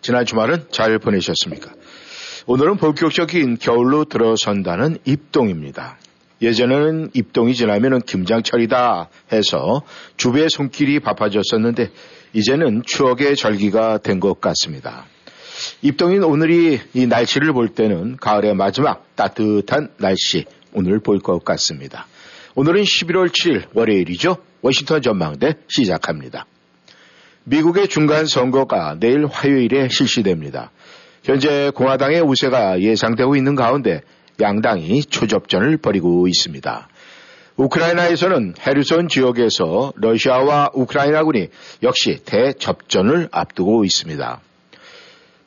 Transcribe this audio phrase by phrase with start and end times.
[0.00, 1.72] 지난 주말은 잘 보내셨습니까?
[2.46, 5.98] 오늘은 본격적인 겨울로 들어선다는 입동입니다.
[6.42, 9.82] 예전에는 입동이 지나면 김장철이다 해서
[10.16, 11.90] 주부의 손길이 바빠졌었는데
[12.32, 15.04] 이제는 추억의 절기가 된 것 같습니다.
[15.82, 22.06] 입동인 오늘이 이 날씨를 볼 때는 가을의 마지막 따뜻한 날씨 오늘 볼 것 같습니다.
[22.54, 24.38] 오늘은 11월 7일 월요일이죠.
[24.62, 26.46] 워싱턴 전망대 시작합니다.
[27.44, 30.70] 미국의 중간 선거가 내일 화요일에 실시됩니다.
[31.22, 34.00] 현재 공화당의 우세가 예상되고 있는 가운데
[34.40, 36.88] 양당이 초접전을 벌이고 있습니다.
[37.56, 41.48] 우크라이나에서는 헤르손 지역에서 러시아와 우크라이나군이
[41.82, 44.40] 역시 대접전을 앞두고 있습니다.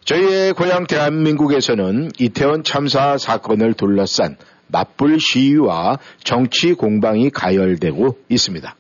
[0.06, 4.38] 저희의 고향 대한민국에서는 이태원 참사 사건을 둘러싼
[4.68, 8.76] 맞불 시위와 정치 공방이 가열되고 있습니다.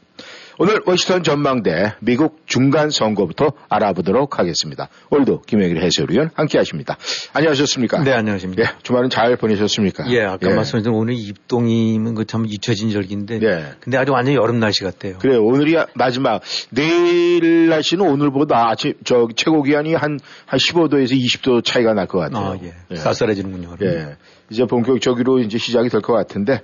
[0.60, 4.88] 오늘 워싱턴 전망대 미국 중간 선거부터 알아보도록 하겠습니다.
[5.10, 6.96] 오늘도 김영일 해설위원 함께 하십니다.
[7.34, 8.04] 안녕하셨습니까?
[8.04, 8.62] 네, 안녕하십니까.
[8.64, 10.06] 예, 주말은 잘 보내셨습니까?
[10.12, 10.54] 예, 아까 예.
[10.54, 13.40] 말씀하신 오늘 입동이면 그참 잊혀진 절기인데.
[13.42, 13.66] 예.
[13.80, 15.18] 근데 아주 완전히 여름 날씨 같아요.
[15.18, 15.44] 그래요.
[15.44, 16.42] 오늘이 마지막.
[16.70, 22.46] 내일 날씨는 오늘보다 아침, 저, 최고 기온이 한, 한 15도에서 20도 차이가 날 것 같아요.
[22.52, 22.74] 아, 예.
[22.92, 22.96] 예.
[22.96, 23.78] 쌀쌀해지는군요.
[23.82, 24.18] 예.
[24.52, 26.62] 이제 본격적으로 이제 시작이 될 것 같은데.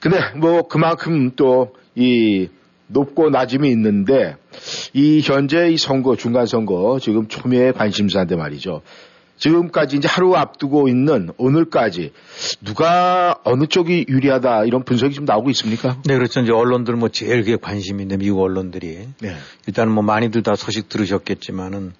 [0.00, 2.48] 근데 뭐 그만큼 또이
[2.92, 4.36] 높고 낮음이 있는데
[4.92, 8.82] 이 현재 이 선거 중간 선거 지금 초미의 관심사인데 말이죠.
[9.42, 12.12] 지금까지 이제 하루 앞두고 있는 오늘까지
[12.64, 16.00] 누가 어느 쪽이 유리하다 이런 분석이 좀 나오고 있습니까?
[16.04, 16.40] 네, 그렇죠.
[16.40, 17.56] 이제 언론들 뭐 제일 그게
[18.00, 19.34] 있는 미국 언론들이 네.
[19.66, 21.92] 일단은 뭐 많이들 다 소식 들으셨겠지만은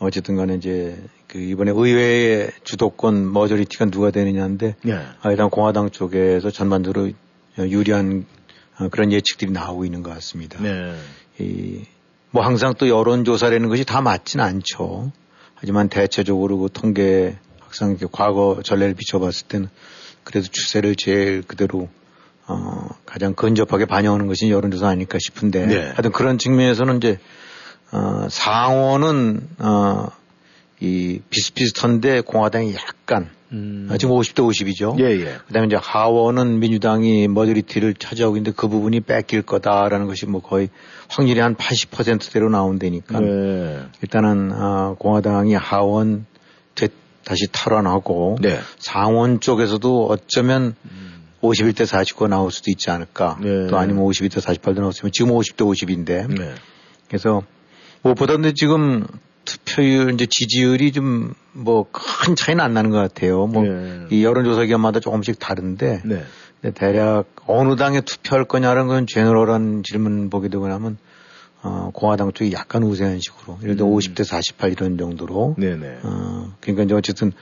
[0.00, 0.98] 어쨌든 간에 이제
[1.28, 4.98] 그 이번에 의회의 주도권 머저리티가 누가 되느냐인데 네.
[5.22, 7.10] 아, 일단 공화당 쪽에서 전반적으로
[7.58, 8.41] 유리한 어,
[8.90, 10.60] 그런 예측들이 나오고 있는 것 같습니다.
[10.60, 10.96] 네.
[11.38, 11.84] 이,
[12.30, 15.12] 뭐 항상 또 여론조사라는 것이 다 맞지는 않죠.
[15.54, 19.68] 하지만 대체적으로 그 통계 항상 이렇게 과거 전례를 비춰봤을 때는
[20.24, 21.88] 그래도 추세를 제일 그대로
[22.46, 25.80] 어, 가장 근접하게 반영하는 것이 여론조사 아닐까 싶은데 네.
[25.82, 27.18] 하여튼 그런 측면에서는 이제
[27.92, 30.08] 어, 상원은 어,
[30.80, 33.88] 이 비슷비슷한데 공화당이 약간 음.
[33.90, 34.98] 아, 지금 50대 50이죠.
[35.00, 35.36] 예, 예.
[35.46, 40.70] 그다음에 이제 하원은 민주당이 머저리티를 차지하고 있는데 그 부분이 뺏길 거다라는 것이 뭐 거의
[41.08, 43.20] 확률이 한 80%대로 나온다니까.
[43.20, 43.82] 네.
[44.02, 46.26] 일단은 어, 공화당이 하원
[46.74, 46.88] 되,
[47.24, 48.58] 다시 탈환하고 네.
[48.78, 51.12] 상원 쪽에서도 어쩌면 음.
[51.42, 53.38] 51대 49가 나올 수도 있지 않을까.
[53.40, 53.66] 네.
[53.66, 56.54] 또 아니면 52대 48도 나왔으면 지금 50대 50인데.
[57.08, 57.42] 그래서
[58.02, 59.06] 무엇보다도 지금
[59.44, 63.46] 투표율 이제 지지율이 좀 뭐 큰 차이는 안 나는 것 같아요.
[63.46, 63.68] 뭐이
[64.10, 64.22] 네.
[64.22, 66.24] 여론조사 기관마다 조금씩 다른데 네.
[66.74, 70.96] 대략 어느 당에 투표할 거냐라는 건 제너럴한 질문 보게 되고 나면
[71.62, 73.96] 어, 공화당 쪽이 약간 우세한 식으로 예를 들어 음.
[73.96, 75.56] 50대 48 이런 정도로.
[75.58, 75.98] 네네.
[76.02, 77.32] 어, 그러니까 이제 어쨌든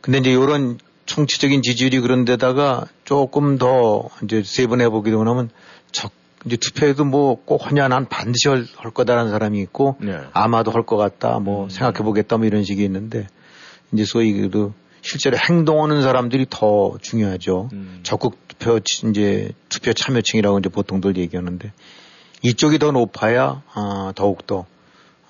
[0.00, 5.50] 근데 이제 이런 총체적인 지지율이 그런데다가 조금 더 이제 세분해 보게 되고 나면
[5.92, 6.12] 적
[6.46, 10.18] 이제 투표에도 뭐꼭 하냐 난 반드시 할, 할 거다라는 사람이 있고 네.
[10.32, 11.68] 아마도 할 것 같다 뭐 음.
[11.68, 13.26] 생각해 보겠다 뭐 이런 식이 있는데
[13.92, 17.68] 이제 소위 그래도 실제로 행동하는 사람들이 더 중요하죠.
[17.72, 18.00] 음.
[18.02, 21.72] 적극 투표 이제 투표 참여층이라고 이제 보통들 얘기하는데
[22.42, 24.66] 이쪽이 더 높아야 아, 더욱 더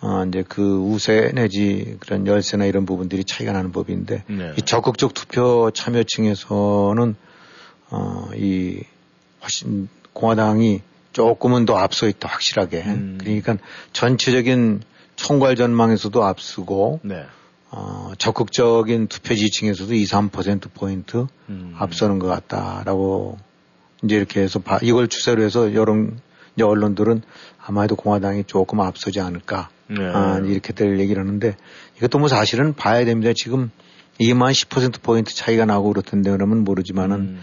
[0.01, 4.53] 아, 이제 그 우세 내지 그런 열세나 이런 부분들이 차이가 나는 법인데 네.
[4.57, 7.17] 이 적극적 투표 참여층에서는
[7.91, 8.83] 어, 이
[9.43, 10.83] 훨씬 공화당이
[11.13, 12.83] 조금은 더 앞서 있다 확실하게.
[12.83, 13.19] 음.
[13.21, 13.57] 그러니까
[13.93, 14.83] 전체적인
[15.17, 17.25] 총괄 전망에서도 앞서고 네.
[17.71, 21.75] 어, 적극적인 투표 지층에서도 2, 3% 포인트 음.
[21.77, 23.39] 앞서는 것 같다라고
[24.03, 26.21] 이제 이렇게 해서 바, 이걸 추세로 해서 여론
[26.57, 27.23] 이제 언론들은
[27.65, 30.05] 아마도 공화당이 조금 앞서지 않을까 네.
[30.05, 31.57] 아, 이렇게들 얘기를 하는데
[31.97, 33.33] 이것도 뭐 사실은 봐야 됩니다.
[33.35, 33.71] 지금
[34.19, 37.41] 이만 10% 포인트 차이가 나고 그렇던데 그러면 모르지만은 음.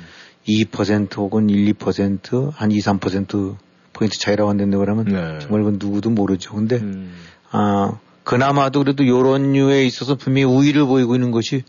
[0.48, 3.56] 2% 혹은 1, 2%한 2, 3%
[3.98, 5.40] 포인트 차이라고 한다는데 그러면 네.
[5.40, 6.54] 정말 그건 누구도 모르죠.
[6.54, 7.14] 근데 음.
[7.52, 11.64] 아 그나마도 그래도 요런 류에 있어서 분명히 우위를 보이고 있는 것이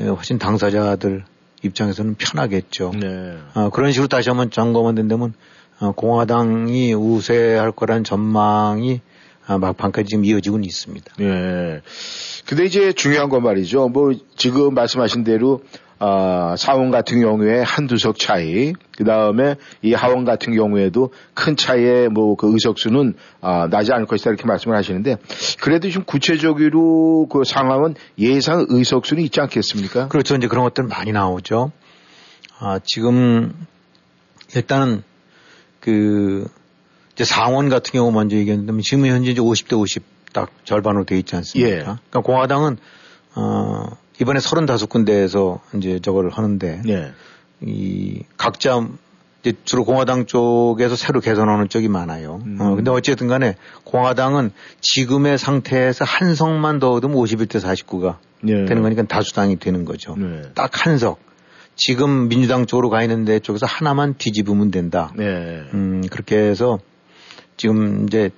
[0.00, 1.24] 예, 훨씬 당사자들
[1.62, 2.92] 입장에서는 편하겠죠.
[2.98, 3.36] 네.
[3.54, 5.34] 아, 그런 식으로 다시 한번 점검만 된다면
[5.80, 9.00] 어, 공화당이 우세할 거란 전망이
[9.46, 11.14] 아, 막판까지 지금 이어지고는 있습니다.
[11.20, 11.80] 예.
[12.46, 13.88] 근데 이제 중요한 건 말이죠.
[13.88, 15.62] 뭐 지금 말씀하신 대로
[16.00, 22.08] 아, 사원 같은 경우에 한두 석 차이, 그 다음에 이 하원 같은 경우에도 큰 차이의
[22.08, 25.16] 뭐그 의석수는 아, 나지 않을 것이다 이렇게 말씀을 하시는데
[25.60, 30.08] 그래도 좀 구체적으로 그 상황은 예상 의석수는 있지 않겠습니까?
[30.08, 30.36] 그렇죠.
[30.36, 31.72] 이제 그런 것들 많이 나오죠.
[32.60, 33.52] 아, 지금
[34.54, 35.02] 일단은
[35.80, 36.46] 그
[37.12, 41.34] 이제 상원 같은 경우 먼저 얘기했는데 지금 현재 이제 50대 50 딱 절반으로 돼 있지
[41.36, 41.70] 않습니까?
[41.70, 41.78] 예.
[41.80, 42.76] 그러니까 공화당은
[43.34, 43.84] 어
[44.20, 47.12] 이번에 35군데에서 이제 저걸 하는데 예.
[47.60, 48.86] 이 각자
[49.42, 52.40] 이제 주로 공화당 쪽에서 새로 개선하는 쪽이 많아요.
[52.44, 52.58] 음.
[52.60, 54.50] 어, 근데 어쨌든 간에 공화당은
[54.80, 58.16] 지금의 상태에서 한 석만 더 얻으면 51대 49가
[58.46, 58.64] 예.
[58.64, 60.16] 되는 거니까 다수당이 되는 거죠.
[60.18, 60.50] 예.
[60.54, 61.20] 딱한 석.
[61.76, 65.12] 지금 민주당 쪽으로 가 있는데 쪽에서 하나만 뒤집으면 된다.
[65.16, 65.62] 네.
[65.74, 66.80] 음, 그렇게 해서
[67.56, 68.30] 지금 이제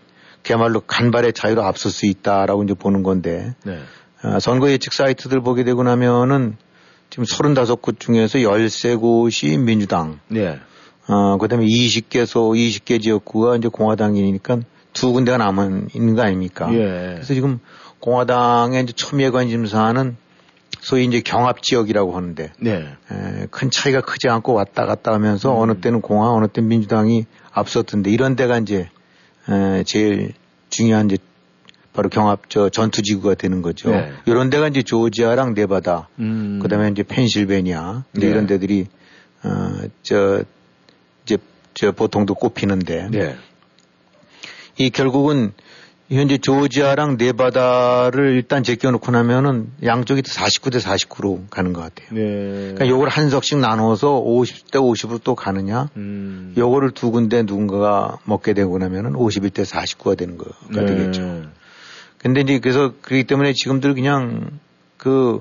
[0.43, 3.79] 그야말로 간발의 차이로 앞설 수 있다라고 이제 보는 건데 네.
[4.23, 6.57] 어, 선거 예측 사이트들 보게 되고 나면은
[7.09, 10.21] 지금 35곳 중에서 13곳이 민주당.
[10.29, 10.59] 네.
[11.09, 14.61] 어, 그 다음에 20개소, 20개 지역구가 이제 공화당이니까
[14.93, 16.73] 두 군데가 남은 있는 거 아닙니까?
[16.73, 17.15] 예.
[17.15, 17.59] 그래서 지금
[18.01, 20.17] 공화당의 이제 첨예 관심사는
[20.81, 22.73] 소위 이제 경합 지역이라고 하는데 네.
[23.11, 25.63] 에, 큰 차이가 크지 않고 왔다 갔다 하면서 음.
[25.63, 28.89] 어느 때는 공화 어느 때는 민주당이 앞섰던데 이런 데가 이제
[29.49, 30.33] 에, 제일
[30.71, 31.19] 중요한 이제
[31.93, 33.91] 바로 경합 저 전투 지구가 되는 거죠.
[33.91, 34.13] 네.
[34.27, 36.61] 이런 데가 이제 조지아랑 네바다, 음.
[36.63, 38.27] 그다음에 이제 펜실베니아 네.
[38.27, 38.87] 이런 데들이
[39.43, 40.45] 어저
[41.25, 41.39] 이제
[41.75, 43.37] 저 보통도 꼽히는데 네.
[44.79, 45.53] 이 결국은
[46.11, 52.09] 현재 조지아랑 네바다를 일단 제껴놓고 나면은 양쪽이 49대 49로 가는 것 같아요.
[52.11, 52.73] 네.
[52.73, 56.53] 그러니까 요걸 한 석씩 나눠서 50대 50으로 또 가느냐, 음.
[56.57, 60.87] 요거를 두 군데 누군가가 먹게 되고 나면은 51대 49가 되는 거가 네.
[60.87, 61.43] 되겠죠.
[62.23, 64.59] 근데 이제 그래서 그렇기 때문에 지금들 그냥
[64.97, 65.41] 그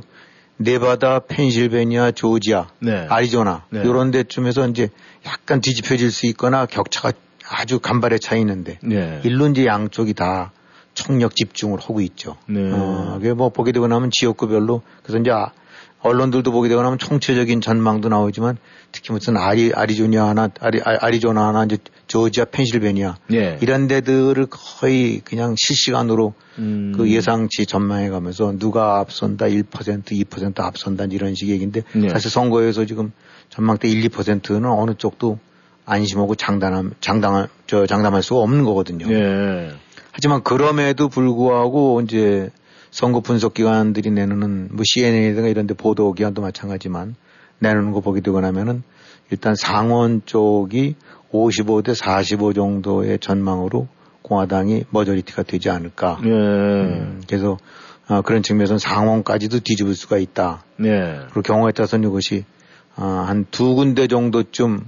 [0.57, 3.05] 네바다, 펜실베니아, 조지아, 네.
[3.09, 3.83] 아리조나 네.
[3.83, 4.89] 요런 데쯤에서 이제
[5.25, 7.13] 약간 뒤집혀질 수 있거나 격차가
[7.49, 9.21] 아주 간발의 차이 있는데 네.
[9.23, 10.51] 일로 이제 양쪽이 다
[10.93, 12.35] 총력 집중을 하고 있죠.
[12.47, 12.71] 네.
[12.71, 15.31] 어, 그게 뭐 보게 되고 나면 지역구별로 그래서 이제
[16.01, 18.57] 언론들도 보게 되고 나면 총체적인 전망도 나오지만
[18.91, 23.57] 특히 무슨 아리, 아리조니아나, 아리, 아리조나나 이제 조지아, 펜실베니아 예.
[23.61, 26.93] 이런 데들을 거의 그냥 실시간으로 음.
[26.95, 29.65] 그 예상치 전망해 가면서 누가 앞선다 1%
[30.05, 32.09] 2% 앞선다 이런 식의 얘기인데 예.
[32.09, 33.11] 사실 선거에서 지금
[33.49, 35.37] 전망 때 1, 2%는 어느 쪽도
[35.85, 39.11] 안심하고 장담함, 장담할, 저 장담할 수가 없는 거거든요.
[39.11, 39.71] 예.
[40.11, 42.49] 하지만 그럼에도 불구하고 이제
[42.91, 47.15] 선거 분석 기관들이 내놓는 뭐 CNN이든가 이런 데 보도 기관도 마찬가지만
[47.59, 48.83] 내놓는 거 보게 되고 나면은
[49.31, 50.95] 일단 상원 쪽이
[51.31, 53.87] 55대 45 정도의 전망으로
[54.21, 56.19] 공화당이 머저리티가 되지 않을까.
[56.23, 56.29] 네.
[56.29, 57.57] 음, 그래서
[58.07, 60.63] 어, 그런 측면에서는 상원까지도 뒤집을 수가 있다.
[60.77, 61.19] 네.
[61.25, 62.45] 그리고 경우에 따라서는 이것이
[62.95, 64.79] 어, 한두 군데 정도쯤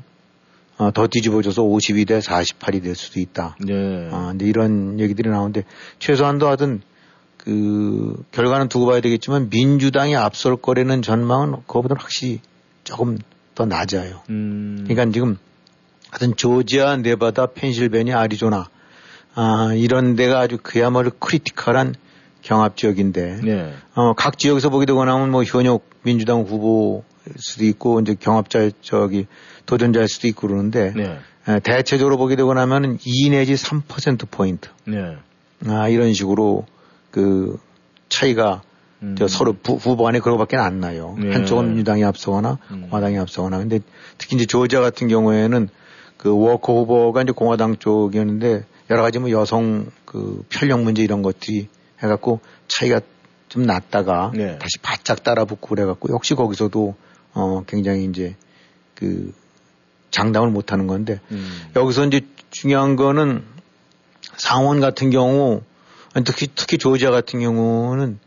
[0.78, 3.56] 어, 더 뒤집어져서 52대 48이 될 수도 있다.
[3.60, 4.10] 네.
[4.12, 5.64] 어, 근데 이런 얘기들이 나오는데
[6.00, 6.82] 최소한도 하여튼
[7.44, 12.40] 그 결과는 두고 봐야 되겠지만 민주당이 앞설 거라는 전망은 그거보다 확실히
[12.84, 13.18] 조금
[13.56, 14.22] 더 낮아요.
[14.30, 14.86] 음.
[14.88, 15.38] 그러니까 지금
[16.12, 18.70] 하여튼 조지아, 네바다, 펜실베니아, 아리조나
[19.34, 21.96] 아, 이런 데가 아주 그야말로 critical한
[22.42, 23.74] 경합 지역인데 네.
[23.96, 27.04] 어, 각 지역에서 보게 되고 나면 뭐 현역 민주당 후보
[27.38, 29.28] 수도 있고 이제 경합자 저기
[29.66, 31.20] 도전자일 수도 있고 그러는데 네.
[31.48, 34.70] 에, 대체적으로 보게 되고 나면은 2 내지 3% 포인트.
[34.86, 35.18] 네.
[35.68, 36.66] 아 이런 식으로
[37.12, 37.60] 그
[38.10, 38.62] 차이가
[39.04, 39.16] 음.
[39.18, 41.16] 저 서로 부, 후보 간에 그거밖에 안 나요.
[41.20, 41.32] 네.
[41.32, 42.88] 한쪽은 민주당이 앞서거나 음.
[42.90, 43.58] 공화당이 앞서거나.
[43.58, 43.80] 근데
[44.18, 45.70] 특히 이제 조지아 같은 경우에는
[46.18, 51.68] 그 워커 후보가 이제 공화당 쪽이었는데 여러 가지 뭐 여성 그 편력 문제 이런 것들이
[52.04, 53.02] 해갖고 차이가
[53.50, 54.58] 좀 났다가 네.
[54.60, 56.96] 다시 바짝 따라붙고 그래갖고 역시 거기서도
[57.34, 58.36] 어 굉장히 이제
[58.96, 59.34] 그
[60.12, 61.50] 장담을 못 하는 건데 음.
[61.76, 63.44] 여기서 이제 중요한 거는
[64.38, 65.62] 상원 같은 경우
[66.26, 68.20] 특히 특히 조지아 같은 경우는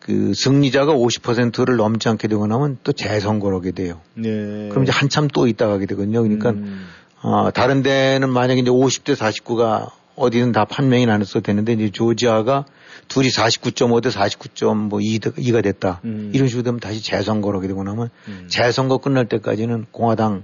[0.00, 4.00] 그 승리자가 50%를 넘지 않게 되고 나면 또 재선거를 하게 돼요.
[4.14, 4.68] 네.
[4.70, 6.22] 그럼 이제 한참 또 있다 가게 되거든요.
[6.22, 6.86] 그러니까 음.
[7.22, 12.64] 어, 다른 데는 만약에 이제 50대 49가 어디는 다 판명이 나눠서 되는데 이제 조지아가
[13.06, 16.00] 둘이 49.5 대 49.2가 됐다.
[16.04, 16.30] 음.
[16.34, 18.46] 이런 식으로 되면 다시 재선거를 하게 되고 나면 음.
[18.48, 20.42] 재선거 끝날 때까지는 공화당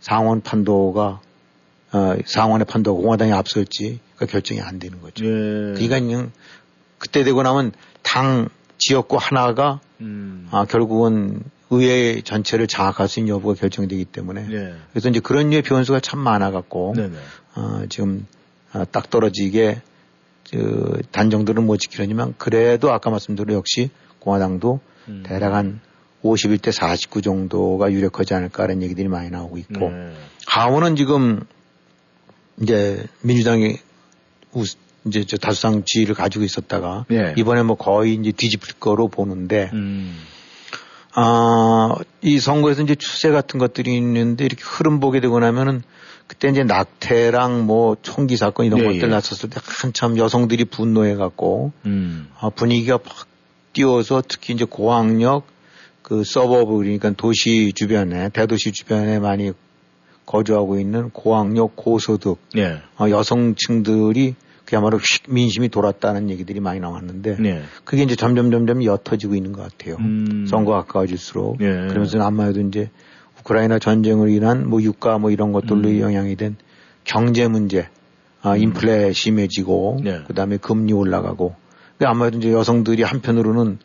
[0.00, 1.20] 상원 판도가
[1.92, 5.24] 어, 상원의 판도가 공화당이 앞설지 그 결정이 안 되는 거죠.
[5.24, 5.30] 예.
[5.30, 6.32] 그러니까 그냥
[6.98, 10.48] 그때 되고 나면 당 지역구 하나가 음.
[10.50, 14.74] 아, 결국은 의회 전체를 장악할 수 있는 여부가 결정이 되기 때문에 예.
[14.92, 16.94] 그래서 이제 그런 류의 변수가 참 많아갖고
[17.54, 18.26] 어, 지금
[18.72, 19.82] 어, 딱 떨어지게
[20.44, 20.56] 저
[21.12, 23.90] 단정들은 못 지키려지만 그래도 아까 말씀드린 역시
[24.20, 25.22] 공화당도 음.
[25.26, 25.80] 대략 한
[26.24, 30.12] 51대 49 정도가 유력하지 않을까라는 얘기들이 많이 나오고 있고 네.
[30.46, 31.42] 하원은 지금
[32.62, 33.76] 이제 민주당이
[34.52, 34.64] 우,
[35.06, 37.34] 이제 저 다수당 지위를 가지고 있었다가 네.
[37.36, 40.16] 이번에 뭐 거의 이제 뒤집힐 거로 보는데 음.
[41.14, 45.82] 아, 이 선거에서 이제 추세 같은 것들이 있는데 이렇게 흐름 보게 되고 나면은
[46.26, 49.06] 그때 이제 낙태랑 뭐 총기 사건 이런 네, 것들 예.
[49.06, 52.28] 났었을 때 한참 여성들이 분노해 갖고 음.
[52.38, 53.26] 아, 분위기가 팍
[53.72, 55.46] 띄워서 특히 이제 고학력
[56.02, 59.52] 그 서버브 그러니까 도시 주변에 대도시 주변에 많이
[60.28, 62.76] 거주하고 있는 고학력 고소득 네.
[62.98, 64.34] 어, 여성층들이
[64.66, 67.62] 그야말로 민심이 돌았다는 얘기들이 많이 나왔는데 네.
[67.84, 69.96] 그게 이제 점점 점점 옅어지고 있는 것 같아요.
[69.98, 70.46] 음.
[70.46, 71.66] 선거가 가까워질수록 네.
[71.88, 72.90] 그러면서 아마도 이제
[73.40, 76.00] 우크라이나 전쟁을 인한 뭐 유가 뭐 이런 것들로 음.
[76.00, 76.56] 영향이 된
[77.04, 77.88] 경제 문제,
[78.42, 78.58] 아, 음.
[78.58, 80.22] 인플레 심해지고 네.
[80.26, 81.54] 그다음에 금리 올라가고
[82.04, 83.78] 아마도 이제 여성들이 한편으로는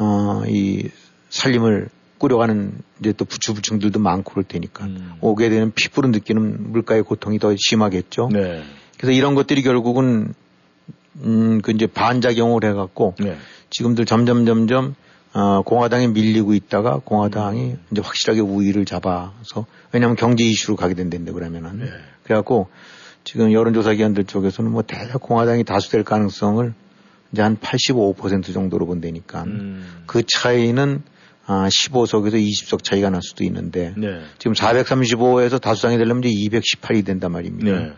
[0.00, 0.88] 어, 이
[1.30, 5.12] 살림을 꾸려가는 이제 또 부추부층들도 많고 그럴 테니까 음.
[5.20, 8.28] 오게 되는 피부로 느끼는 물가의 고통이 더 심하겠죠.
[8.32, 8.62] 네.
[8.96, 10.34] 그래서 이런 것들이 결국은
[11.22, 13.36] 음, 그 이제 반작용을 해갖고 네.
[13.70, 14.94] 지금들 점점 점점
[15.34, 17.78] 어, 공화당이 밀리고 있다가 공화당이 음.
[17.92, 21.86] 이제 확실하게 우위를 잡아서 왜냐하면 경제 이슈로 가게 된다는데 그러면은 네.
[22.24, 22.68] 그래갖고
[23.24, 26.72] 지금 여론조사 기관들 쪽에서는 뭐 대략 공화당이 다수될 가능성을
[27.32, 30.02] 이제 한 85% 정도로 본다니까 음.
[30.06, 31.02] 그 차이는
[31.50, 34.20] 아, 15석에서 20석 차이가 날 수도 있는데 네.
[34.36, 37.78] 지금 435에서 다수당이 되려면 이제 218이 된단 말입니다.
[37.78, 37.92] 네.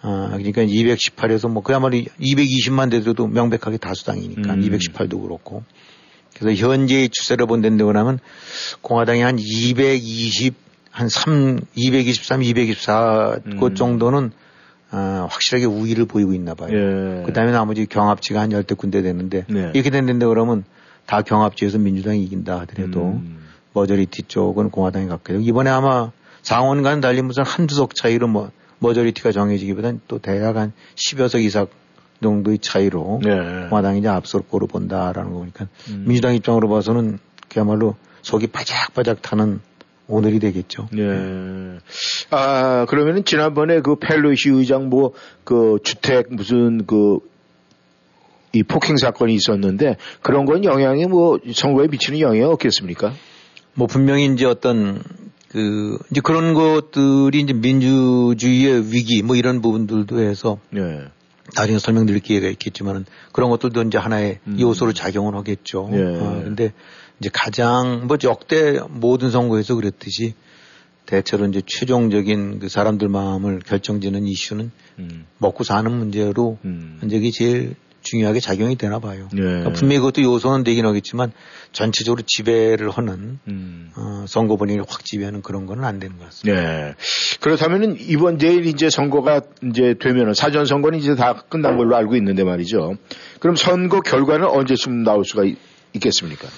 [0.00, 4.60] 아, 그러니까 218에서 뭐 그야말로 220만 되도 명백하게 다수당이니까 음.
[4.60, 5.64] 218도 그렇고
[6.38, 8.20] 그래서 현재의 추세를 본다고 하면
[8.80, 10.54] 공화당이 한 220,
[10.92, 13.56] 한 3, 223, 224 음.
[13.58, 14.30] 그 정도는
[14.92, 16.70] 어, 확실하게 우위를 보이고 있나 봐요.
[16.70, 17.22] 예.
[17.26, 19.72] 그 다음에 나머지 경합지가 한 열대 군데 되는데 네.
[19.74, 20.62] 이렇게 된다는데 그러면
[21.06, 23.44] 다 경합지에서 민주당이 이긴다 하더라도 음.
[23.72, 29.32] 머저리티 쪽은 공화당이 갖게 되고 이번에 아마 상원과는 달리 무슨 한두 석 차이로 뭐 머저리티가
[29.32, 31.66] 정해지기보다는 또 대략 한 10여 석 이상
[32.22, 33.68] 정도의 차이로 네.
[33.68, 36.04] 공화당이 이제 앞설 거로 본다라는 거 보니까 음.
[36.06, 37.18] 민주당 입장으로 봐서는
[37.48, 39.60] 그야말로 속이 바짝바짝 타는
[40.06, 40.88] 오늘이 되겠죠.
[40.92, 41.78] 네.
[42.30, 47.18] 아, 그러면은 지난번에 그 펠로시 의장 뭐 그 주택 무슨 그
[48.54, 53.12] 이 폭행 사건이 있었는데 그런 건 영향이 뭐 선거에 미치는 영향이 없겠습니까?
[53.74, 55.02] 뭐 분명히 이제 어떤
[55.48, 61.00] 그 이제 그런 것들이 이제 민주주의의 위기 뭐 이런 부분들도 해서 네.
[61.54, 64.58] 나중에 설명드릴 기회가 있겠지만은 그런 것들도 이제 하나의 음.
[64.58, 65.88] 요소로 작용을 하겠죠.
[65.92, 66.02] 네.
[66.02, 66.72] 어, 근데
[67.20, 70.34] 이제 가장 뭐 역대 모든 선거에서 그랬듯이
[71.06, 75.26] 대체로 이제 최종적인 그 사람들 마음을 결정짓는 이슈는 음.
[75.38, 76.96] 먹고 사는 문제로 음.
[77.00, 79.28] 현재 이 제일 중요하게 작용이 되나 봐요.
[79.32, 79.40] 네.
[79.40, 81.32] 그러니까 분명히 그것도 요소는 되긴 하겠지만
[81.72, 83.90] 전체적으로 지배를 하는 음.
[83.96, 86.60] 어, 선거 분위기를 확 지배하는 그런 거는 안 되는 것 같습니다.
[86.60, 86.94] 네.
[87.40, 92.44] 그렇다면은 이번 내일 이제 선거가 이제 되면은 사전 선거는 이제 다 끝난 걸로 알고 있는데
[92.44, 92.96] 말이죠.
[93.40, 95.56] 그럼 선거 결과는 언제쯤 나올 수가 있,
[96.00, 96.48] 겠습니까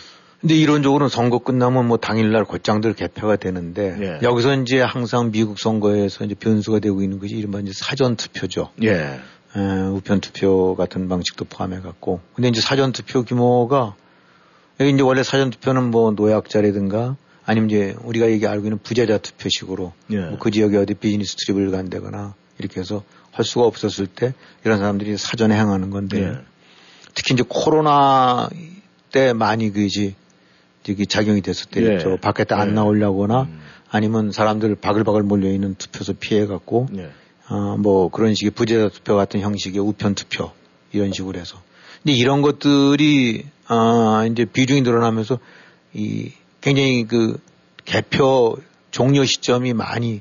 [0.41, 4.19] 근데 이론적으로는 선거 끝나면 뭐 당일날 곧장들 개표가 되는데 예.
[4.23, 8.71] 여기서 이제 항상 미국 선거에서 이제 변수가 되고 있는 것이 이른바 이제 사전 투표죠.
[8.83, 9.19] 예.
[9.55, 13.95] 우편 투표 같은 방식도 포함해 갖고 근데 이제 사전 투표 규모가
[14.81, 19.93] 여기 이제 원래 사전 투표는 뭐 노약자라든가 아니면 이제 우리가 얘기 알고 있는 부재자 투표식으로
[20.11, 20.19] 예.
[20.19, 24.35] 뭐 그 지역에 어디 비즈니스 트립을 간다거나 이렇게 해서 할 수가 없었을 때
[24.65, 26.39] 이런 사람들이 사전에 행하는 건데 예.
[27.15, 28.49] 특히 이제 코로나
[29.13, 30.17] 때 많이 그지
[30.83, 31.99] 저기 작용이 됐을 때 예.
[31.99, 32.73] 저 밖에 안 예.
[32.73, 33.61] 나오려거나 음.
[33.91, 37.11] 아니면 사람들 바글바글 몰려 있는 투표소 피해 갖고 예.
[37.49, 40.53] 어, 뭐 그런 식의 부재자 투표 같은 형식의 우편 투표
[40.93, 41.61] 이런 식으로 해서.
[42.03, 45.39] 근데 이런 것들이 아, 이제 비중이 늘어나면서
[45.95, 47.39] 이 굉장히 그
[47.85, 48.57] 개표
[48.91, 50.21] 종료 시점이 많이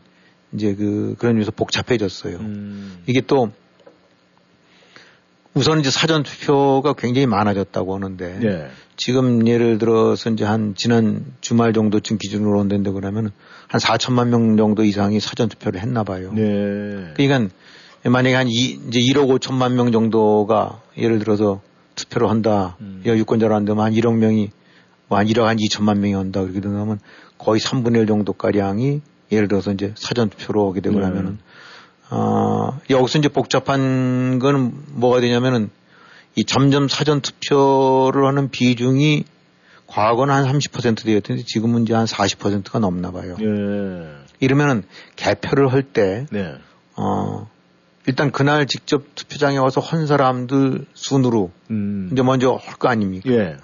[0.54, 2.38] 이제 그 그런 점에서 복잡해졌어요.
[2.38, 3.04] 음.
[3.08, 3.52] 이게 또
[5.56, 8.68] 우선 이제 사전 투표가 굉장히 많아졌다고 하는데 네.
[8.98, 13.32] 지금 예를 들어서 이제 한 지난 주말 정도쯤 기준으로 온다는데 그러면
[13.68, 16.32] 한 4천만 명 정도 이상이 사전 투표를 했나 봐요.
[16.34, 17.14] 네.
[17.16, 17.54] 그러니까
[18.04, 21.62] 만약에 한 이, 이제 1억 5천만 명 정도가 예를 들어서
[21.96, 22.76] 투표를 한다.
[22.82, 23.02] 음.
[23.06, 24.52] 유권자로 한다면 한 1억 명이
[25.08, 26.42] 뭐 한 1억 한 2천만 명이 온다.
[26.42, 27.00] 그렇게 되면
[27.38, 31.06] 거의 3분의 1 정도 가량이 예를 들어서 이제 사전 투표로 오게 되고 네.
[31.06, 31.40] 나면은
[32.10, 35.70] 어, 여기서 이제 복잡한 거는 뭐가 되냐면은
[36.36, 39.24] 이 점점 사전 투표를 하는 비중이
[39.88, 43.36] 과거는 한 30% 되었는데 지금은 이제 한 40%가 넘나 봐요.
[43.40, 44.26] 예.
[44.40, 44.84] 이러면은
[45.16, 46.56] 개표를 할 때, 네.
[46.96, 47.50] 어,
[48.06, 52.10] 일단 그날 직접 투표장에 와서 헌 사람들 순으로 음.
[52.12, 53.30] 이제 먼저 할 거 아닙니까?
[53.32, 53.58] 예.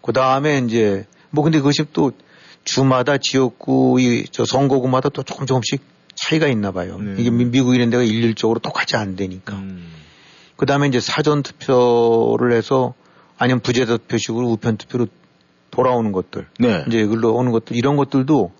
[0.00, 2.12] 그 다음에 이제 뭐 근데 그것이 또
[2.64, 5.82] 주마다 지역구 이 저 선거구마다 또 조금 조금씩
[6.22, 6.98] 차이가 있나 봐요.
[7.00, 7.16] 네.
[7.18, 9.56] 이게 미국 이런 데가 일률적으로 똑같이 안 되니까.
[9.56, 9.90] 음.
[10.54, 12.94] 그 다음에 이제 사전 투표를 해서
[13.38, 15.08] 아니면 부재 투표식으로 우편 투표로
[15.72, 16.46] 돌아오는 것들.
[16.60, 16.84] 네.
[16.86, 18.52] 이제 글로 오는 것들 이런 것들도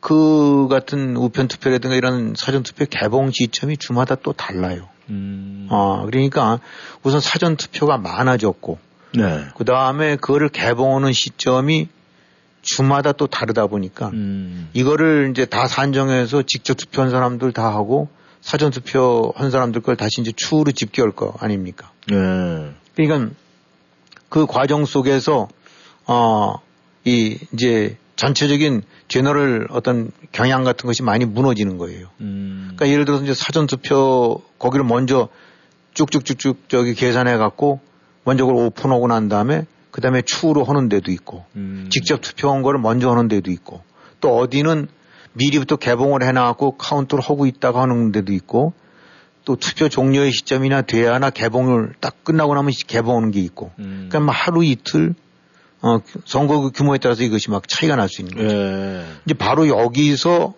[0.00, 4.88] 그 같은 우편 투표라든가 이런 사전 투표 개봉 시점이 주마다 또 달라요.
[5.10, 5.68] 음.
[5.70, 6.60] 어, 그러니까
[7.02, 8.78] 우선 사전 투표가 많아졌고.
[9.14, 9.44] 네.
[9.54, 11.88] 그 다음에 그거를 개봉하는 시점이
[12.62, 14.70] 주마다 또 다르다 보니까 음.
[14.72, 18.08] 이거를 이제 다 산정해서 직접 투표한 사람들 다 하고
[18.40, 21.90] 사전 투표 한 사람들 걸 다시 이제 추후로 집계할 거 아닙니까?
[22.08, 22.16] 네.
[22.94, 23.34] 그러니까
[24.28, 25.48] 그 과정 속에서
[26.06, 32.08] 어이 이제 전체적인 general 어떤 경향 같은 것이 많이 무너지는 거예요.
[32.20, 32.72] 음.
[32.74, 35.28] 그러니까 예를 들어서 이제 사전 투표 거기를 먼저
[35.94, 37.80] 쭉쭉쭉쭉 저기 계산해 갖고
[38.24, 41.86] 먼저 그걸 오픈하고 난 다음에 그 다음에 추후로 하는 데도 있고, 음.
[41.90, 43.82] 직접 투표한 거를 먼저 하는 데도 있고,
[44.20, 44.88] 또 어디는
[45.34, 48.72] 미리부터 개봉을 해놔갖고 카운트를 하고 있다가 하는 데도 있고,
[49.44, 54.08] 또 투표 종료의 시점이나 돼야나 개봉을 딱 끝나고 나면 개봉하는 게 있고, 음.
[54.08, 55.14] 그러니까 뭐 하루 이틀,
[55.82, 58.54] 어, 선거 규모에 따라서 이것이 막 차이가 날 수 있는 거죠.
[58.56, 59.04] 예.
[59.26, 60.54] 이제 바로 여기서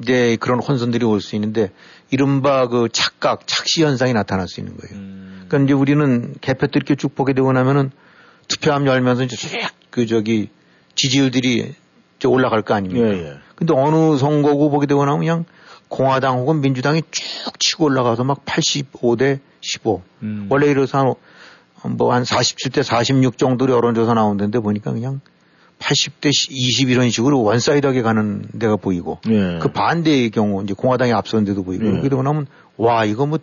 [0.00, 1.70] 이제 그런 혼선들이 올 수 있는데,
[2.10, 4.96] 이른바 그 착각, 착시 현상이 나타날 수 있는 거예요.
[4.96, 5.44] 음.
[5.48, 7.90] 그러니까 이제 우리는 개표 때 이렇게 쭉 보게 되고 나면은
[8.48, 10.48] 투표함 열면서 이제 쫙그 저기
[10.94, 11.74] 지지율들이
[12.26, 13.06] 올라갈 거 아닙니까?
[13.06, 13.34] 예, 예.
[13.54, 15.44] 근데 어느 선거구 보게 되고 나면 그냥
[15.88, 20.02] 공화당 혹은 민주당이 쭉 치고 올라가서 막 85대 15.
[20.22, 20.46] 음.
[20.50, 21.16] 원래 이래서
[21.84, 25.20] 뭐한 47대 46 정도 여론조사 나오는데 보니까 그냥
[25.78, 29.58] 80대 20 이런 식으로 one-side하게 가는 데가 보이고 예.
[29.60, 31.90] 그 반대의 경우 이제 공화당이 앞서는 데도 보이고 예.
[31.90, 32.46] 그러게 되고 나면
[32.76, 33.38] 와 이거 뭐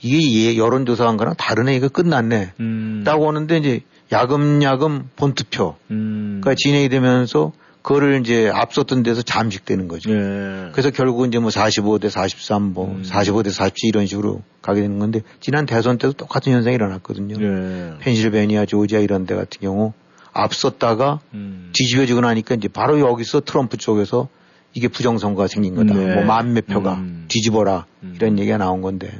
[0.00, 3.02] 이게 여론조사한 거랑 다르네 이거 끝났네 음.
[3.04, 6.42] 라고 하는데 이제 야금야금 본투표가 음.
[6.56, 10.10] 진행이 되면서 그거를 이제 앞섰던 데서 잠식되는 거죠.
[10.10, 10.68] 예.
[10.72, 13.02] 그래서 결국은 이제 뭐 45대 43, 뭐 음.
[13.02, 17.36] 45대 47 이런 식으로 가게 되는 건데 지난 대선 때도 똑같은 현상이 일어났거든요.
[17.40, 17.98] 예.
[18.00, 19.94] 펜실베니아, 조지아 이런 데 같은 경우
[20.32, 21.70] 앞섰다가 음.
[21.72, 24.28] 뒤집어지고 나니까 이제 바로 여기서 트럼프 쪽에서
[24.74, 25.94] 이게 부정선거가 생긴 거다.
[25.94, 26.14] 네.
[26.14, 27.24] 뭐 만몇 표가 음.
[27.28, 28.12] 뒤집어라 음.
[28.16, 29.10] 이런 얘기가 나온 건데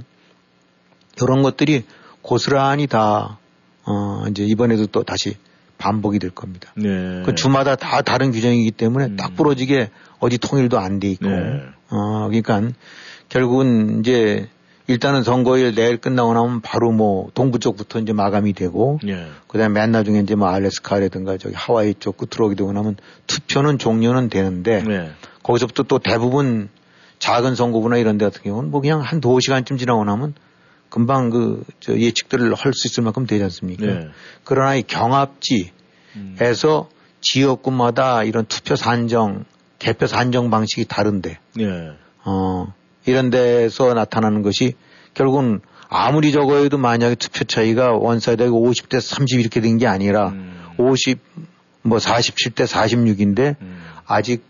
[1.23, 1.85] 이런 것들이
[2.23, 3.39] 고스란히 다
[3.88, 5.37] 어, 이제 이번에도 또 다시
[5.79, 6.72] 반복이 될 겁니다.
[6.77, 7.22] 네.
[7.24, 9.16] 그 주마다 다 다른 규정이기 때문에 음.
[9.16, 11.62] 딱 부러지게 어디 통일도 안 돼 있고, 네.
[11.90, 12.61] 어, 그러니까
[13.29, 14.48] 결국은 이제
[14.88, 19.27] 일단은 선거일 내일 끝나고 나면 바로 뭐 동부 쪽부터 이제 마감이 되고, 네.
[19.46, 22.96] 그다음에 맨 나중에 이제 뭐 알래스카라든가 저기 하와이 쪽 끝으로 오게 되고 나면
[23.27, 25.11] 투표는 종료는 되는데, 네.
[25.42, 26.68] 거기서부터 또 대부분
[27.20, 30.35] 작은 선거구나 이런 데 같은 경우는 뭐 그냥 한 두 시간쯤 지나고 나면
[30.88, 33.87] 금방 그, 저 예측들을 할 수 있을 만큼 되지 않습니까?
[33.87, 34.09] 네.
[34.44, 35.70] 그러나 이 경합지에서
[36.16, 36.85] 음.
[37.20, 39.44] 지역구마다 이런 투표 산정,
[39.79, 41.90] 개표 산정 방식이 다른데, 네.
[42.24, 42.72] 어,
[43.07, 44.74] 이런 데서 나타나는 것이
[45.14, 50.55] 결국은 아무리 적어도 만약에 투표 차이가 one-side가 50대 30 이렇게 된 게 아니라 음.
[50.79, 51.18] 50,
[51.83, 53.83] 뭐 47대 46인데 음.
[54.07, 54.44] 아직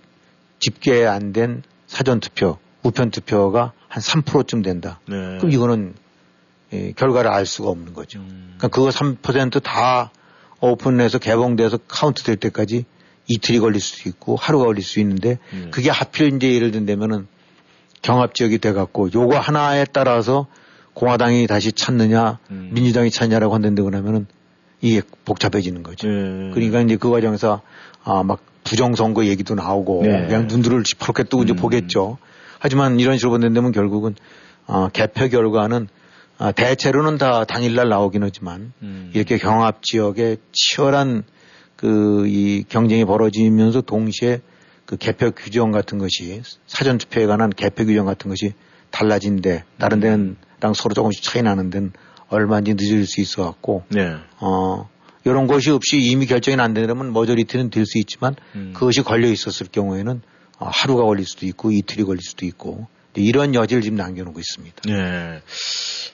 [0.59, 5.01] 집계 안 된 사전 투표, 우편 투표가 한 3%쯤 된다.
[5.09, 5.39] 네.
[5.39, 5.95] 그럼 이거는
[6.73, 8.21] 예, 결과를 알 수가 없는 거죠.
[8.21, 8.55] 음.
[8.59, 10.13] 그러니까 그거 3%다
[10.61, 12.85] 오픈해서 개봉돼서 카운트 될 때까지
[13.27, 15.69] 이틀이 걸릴 수도 있고 하루가 걸릴 수 있는데 음.
[15.71, 17.27] 그게 하필 이제 예를 든다면은
[18.03, 20.47] 경합 지역이 돼 갖고 요거 하나에 따라서
[20.95, 22.71] 공화당이 다시 찾느냐 음.
[22.73, 24.27] 민주당이 찾냐라고 한다는데 그러면은
[24.81, 26.09] 이게 복잡해지는 거죠.
[26.09, 26.51] 네.
[26.55, 27.63] 그러니까 이제 그 과정에서
[28.05, 30.27] 아 막 부정선거 얘기도 나오고 네.
[30.27, 31.57] 그냥 눈들을 시퍼렇게 뜨고 이제 음.
[31.57, 32.19] 보겠죠.
[32.59, 34.15] 하지만 이런 식으로 본다면 결국은
[34.67, 35.89] 아, 개표 결과는
[36.39, 39.11] 아, 대체로는 다 당일날 나오긴 하지만 음.
[39.15, 41.25] 이렇게 경합 지역에 치열한
[41.77, 44.41] 그 이 경쟁이 벌어지면서 동시에
[44.85, 48.53] 그 개표 규정 같은 것이 사전 투표에 관한 개표 규정 같은 것이
[48.91, 51.93] 달라진데 다른 데는랑 서로 조금씩 차이 나는 데는
[52.29, 54.17] 얼마인지 늦을 수 있어 갖고 네.
[54.41, 54.89] 어
[55.25, 58.73] 이런 것이 없이 이미 결정이 안 되려면 머저리티는 될 수 있지만 음.
[58.75, 60.21] 그것이 걸려 있었을 경우에는
[60.59, 64.83] 어, 하루가 걸릴 수도 있고 이틀이 걸릴 수도 있고 이런 여지를 지금 남겨놓고 있습니다.
[64.87, 65.43] 네.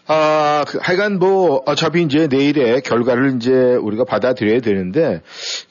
[0.06, 5.22] 아, 그, 하여간 뭐, 어차피 이제 내일의 결과를 이제 우리가 받아들여야 되는데,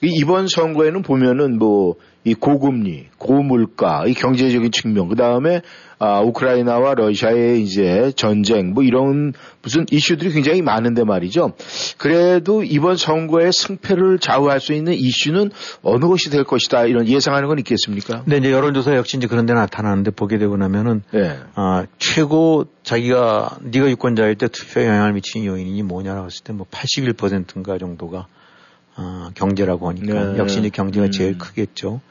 [0.02, 5.62] 이번 선거에는 보면은 뭐, 이 고금리, 고물가, 이 경제적인 측면, 그 다음에
[6.00, 11.54] 아, 우크라이나와 러시아의 이제 전쟁 뭐 이런 무슨 이슈들이 굉장히 많은데 말이죠.
[11.98, 17.58] 그래도 이번 선거의 승패를 좌우할 수 있는 이슈는 어느 것이 될 것이다 이런 예상하는 건
[17.60, 18.24] 있겠습니까?
[18.26, 21.38] 네, 이제 여론조사 역시 이제 그런 데 나타나는데 보게 되고 나면은 네.
[21.56, 27.78] 아, 최고 자기가 네가 유권자일 때 투표에 영향을 미치는 요인이 뭐냐라고 했을 때 뭐 81%인가
[27.78, 28.28] 정도가
[28.96, 30.38] 아, 경제라고 하니까 네.
[30.38, 31.12] 역시 이제 경제가 음.
[31.12, 32.02] 제일 크겠죠.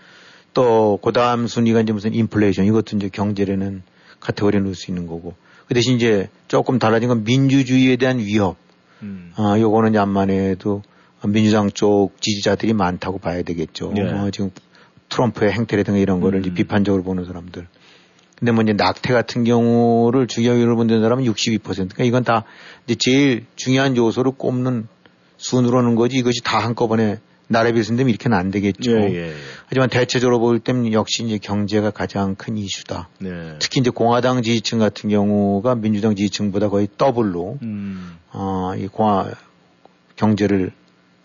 [0.54, 3.82] 또, 그 다음 순위가 이제 무슨 인플레이션, 이것도 이제 경제라는
[4.20, 5.34] 카테고리에 넣을 수 있는 거고.
[5.66, 8.56] 그 대신 이제 조금 달라진 건 민주주의에 대한 위협.
[9.02, 9.32] 음.
[9.36, 10.82] 아, 요거는 이제 암만해도
[11.28, 13.94] 민주당 쪽 지지자들이 많다고 봐야 되겠죠.
[13.96, 14.02] 예.
[14.02, 14.50] 어, 지금
[15.08, 16.54] 트럼프의 행태라든가 이런 거를 음.
[16.54, 17.66] 비판적으로 보는 사람들.
[18.38, 21.62] 근데 뭐 이제 낙태 같은 경우를 주경위로 보는 사람은 62%.
[21.62, 22.44] 그러니까 이건 다
[22.86, 24.88] 이제 제일 중요한 요소를 꼽는
[25.36, 27.18] 순으로는 거지 이것이 다 한꺼번에
[27.52, 28.90] 나라에 비해서는 이렇게는 안 되겠죠.
[28.90, 29.32] 예, 예.
[29.66, 33.08] 하지만 대체적으로 볼 때는 역시 이제 경제가 가장 큰 이슈다.
[33.20, 33.56] 네.
[33.60, 38.18] 특히 이제 공화당 지지층 같은 경우가 민주당 지지층보다 거의 더블로 음.
[38.32, 39.30] 어, 이 공화
[40.16, 40.72] 경제를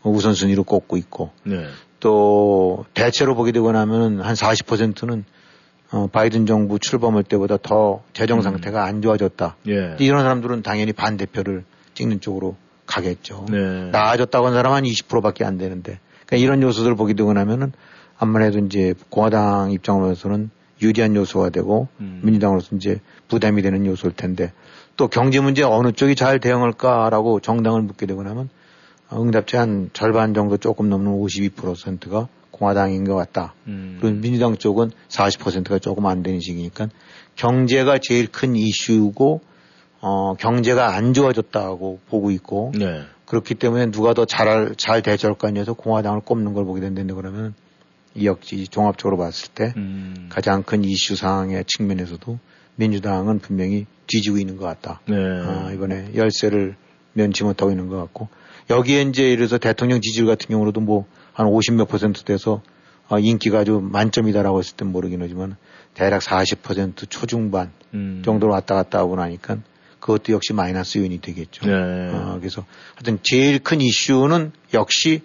[0.04, 1.66] 우선순위로 꼽고 있고 네.
[2.00, 5.26] 또 대체로 보게 되고 나면 한 40%는
[5.92, 8.42] 어, 바이든 정부 출범할 때보다 더 재정 음.
[8.42, 8.88] 상태가 음.
[8.88, 9.56] 안 좋아졌다.
[9.70, 9.96] 예.
[10.00, 11.64] 이런 사람들은 당연히 반대표를
[11.94, 13.46] 찍는 쪽으로 가겠죠.
[13.50, 13.90] 네.
[13.92, 17.72] 나아졌다고 하는 사람은 한 20%밖에 안 되는데 그러니까 이런 요소들을 보게 되고 나면은
[18.20, 22.22] 아무래도 이제 공화당 입장으로서는 유리한 요소가 되고 음.
[22.24, 24.54] 민주당으로서 이제 부담이 되는 요소일 텐데
[24.96, 28.50] 또 경제 문제 어느 쪽이 잘 대응할까라고 정당을 묻게 되고 나면
[29.12, 33.54] 응답자 한 절반 정도 조금 넘는 52%가 공화당인 것 같다.
[33.68, 33.98] 음.
[34.02, 36.90] 그리고 민주당 쪽은 40%가 조금 안 되는 시기니까
[37.36, 39.42] 경제가 제일 큰 이슈고
[40.02, 43.02] 어 경제가 안 좋아졌다고 보고 있고 네.
[43.28, 47.54] 그렇기 때문에 누가 더 잘, 잘 대처할까 해서 공화당을 꼽는 걸 보게 된다는데 그러면
[48.16, 50.28] 이 역시 종합적으로 봤을 때 음.
[50.30, 52.40] 가장 큰 이슈 상황의 측면에서도
[52.76, 55.02] 민주당은 분명히 뒤지고 있는 것 같다.
[55.08, 55.16] 네.
[55.16, 56.76] 아, 이번에 열세를
[57.14, 58.30] 면치 못하고 있는 것 같고
[58.70, 61.06] 여기에 이제 들어서 대통령 지지율 같은 경우로도 뭐
[61.38, 62.64] 한 50 몇 퍼센트 돼서
[63.08, 65.56] 아, 인기가 아주 만점이다라고 했을 땐 모르긴 하지만
[65.94, 68.24] 대략 40% 초중반 음.
[68.26, 69.60] 정도로 왔다 갔다 하고 나니까
[70.08, 71.66] 그것도 역시 마이너스 요인이 되겠죠.
[71.66, 71.74] 네.
[71.74, 72.66] 어, 그래서
[72.96, 75.22] 하여튼 제일 큰 이슈는 역시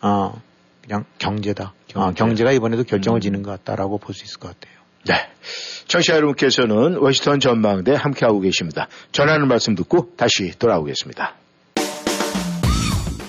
[0.00, 0.40] 어,
[0.82, 1.74] 그냥 경제다.
[1.88, 2.08] 경제.
[2.08, 3.20] 어, 경제가 이번에도 결정을 음.
[3.20, 4.78] 지는 것 같다라고 볼 수 있을 것 같아요.
[5.06, 5.28] 네.
[5.88, 8.86] 청취자 여러분께서는 워싱턴 전망대 함께하고 계십니다.
[9.10, 11.34] 전하는 말씀 듣고 다시 돌아오겠습니다.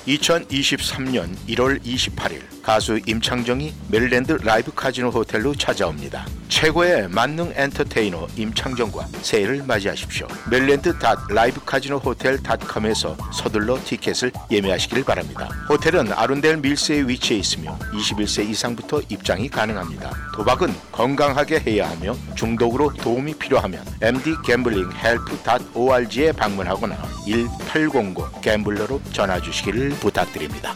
[0.06, 6.26] 2023년 1월 28일 가수 임창정이 메릴랜드 라이브 카지노 호텔로 찾아옵니다.
[6.48, 10.28] 최고의 만능 엔터테이너 임창정과 새해를 맞이하십시오.
[10.50, 10.94] Maryland
[11.30, 15.50] Live Casino Hotel.com에서 서둘러 티켓을 예매하시길 바랍니다.
[15.70, 20.12] 호텔은 아룬델 밀스에 위치해 있으며 21세 이상부터 입장이 가능합니다.
[20.36, 26.96] 도박은 건강하게 해야 하며 중독으로 도움이 필요하면 md 갬블링 헬프.org에 방문하거나
[27.26, 30.76] 1800 갬블러로 전화 주시기를 부탁드립니다.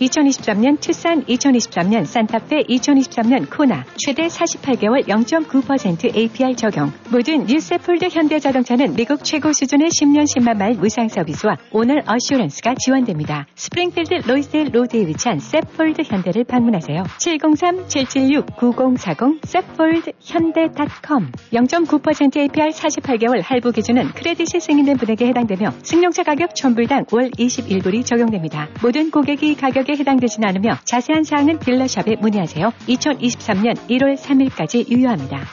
[0.00, 6.92] 2023년 투싼, 2023년 산타페, 2023년 코나 최대 48개월 0.9% APR 적용.
[7.10, 13.48] 모든 new Safford 현대자동차는 미국 최고 수준의 10년 10만 마일 무상 서비스와 owner assurance가 지원됩니다.
[13.56, 17.02] 스프링필드 Loisdale Road에 위치한 Safford 현대를 방문하세요.
[17.02, 27.12] 703-776-9040 Safford Hyundai.com 0.9% APR 48개월 할부 기준은 credit이 승인된 분에게 해당되며 승용차 가격 1000불당
[27.12, 28.68] 월 21불이 적용됩니다.
[28.80, 32.72] 모든 고객이 가격 가격에 해당되진 않으며 자세한 사항은 dealer shop에 문의하세요.
[32.88, 35.46] 2023년 1월 3일까지 유효합니다.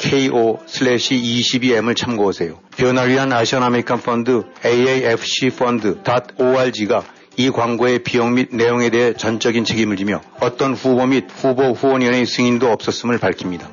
[0.00, 2.58] ko 22m을 참고하세요.
[2.76, 7.04] 변화를 위한 Asian American 펀드 aafcfund.org가
[7.38, 12.70] 이 광고의 비용 및 내용에 대해 전적인 책임을 지며 어떤 후보 및 후보 후원위원회 승인도
[12.70, 13.68] 없었음을 밝힙니다.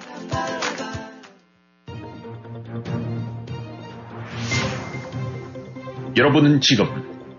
[6.17, 6.86] 여러분은 지금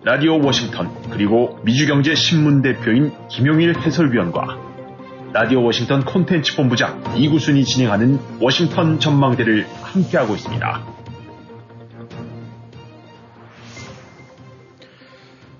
[0.02, 4.58] 라디오 워싱턴 그리고 미주경제 신문 대표인 김용일 해설위원과
[5.32, 11.03] 라디오 워싱턴 콘텐츠 본부장 이구순이 진행하는 워싱턴 전망대를 함께하고 있습니다.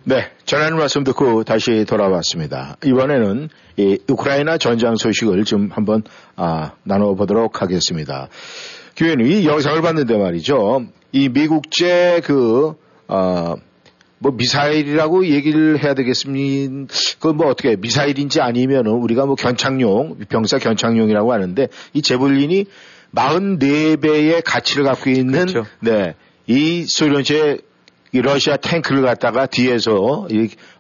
[0.07, 2.77] 네, 전하는 말씀 듣고 다시 돌아왔습니다.
[2.85, 6.03] 이번에는 이 우크라이나 전장 소식을 좀 한번
[6.37, 8.29] 아, 나눠보도록 하겠습니다.
[8.97, 10.85] 교회는 이 영상을 봤는데 말이죠.
[11.13, 12.75] 이 미국제 그,
[13.09, 13.55] 어,
[14.19, 16.95] 뭐 미사일이라고 얘기를 해야 되겠습니까?
[17.21, 22.67] 그뭐 어떻게 미사일인지 아니면은 우리가 뭐 견착용, 병사 견착용이라고 하는데 이 제블린이
[23.15, 25.65] 44배의 가치를 갖고 있는 그렇죠.
[25.81, 26.15] 네.
[26.47, 27.61] 이 소련제
[28.15, 30.29] 이 러시아 탱크를 갖다가 뒤에서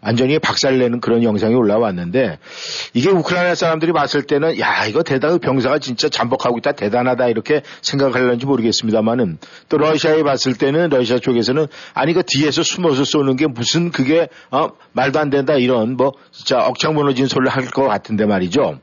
[0.01, 2.39] 완전히 박살내는 그런 영상이 올라왔는데
[2.93, 8.47] 이게 우크라이나 사람들이 봤을 때는 야 이거 대단히 병사가 진짜 잠복하고 있다 대단하다 이렇게 생각할는지
[8.47, 14.29] 모르겠습니다만은 또 러시아에 봤을 때는 러시아 쪽에서는 아니 그 뒤에서 숨어서 쏘는 게 무슨 그게
[14.53, 18.79] 어 말도 안 된다 이런 뭐 진짜 억창 무너진 소리를 할 것 같은데 말이죠.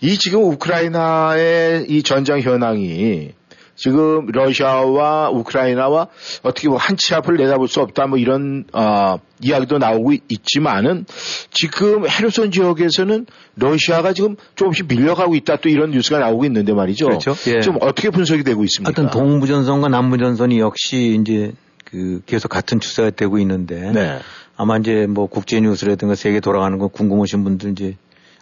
[0.00, 3.32] 이 지금 우크라이나의 이 전장 현황이
[3.76, 6.08] 지금 러시아와 우크라이나와
[6.42, 11.04] 어떻게 뭐 한 치 앞을 내다볼 수 없다 뭐 이런 어, 이야기도 나오고 있지만은
[11.50, 17.06] 지금 헤르손 지역에서는 러시아가 지금 조금씩 밀려가고 있다 또 이런 뉴스가 나오고 있는데 말이죠.
[17.06, 17.34] 그렇죠.
[17.48, 17.60] 예.
[17.60, 19.00] 좀 어떻게 분석이 되고 있습니까?
[19.02, 21.52] 하여튼 동부 전선과 남부 전선이 역시 이제
[21.84, 24.18] 그 계속 같은 추세가 되고 있는데 네.
[24.56, 27.96] 아마 이제 뭐 국제 뉴스라든가 세계 돌아가는 거 궁금하신 분들 이제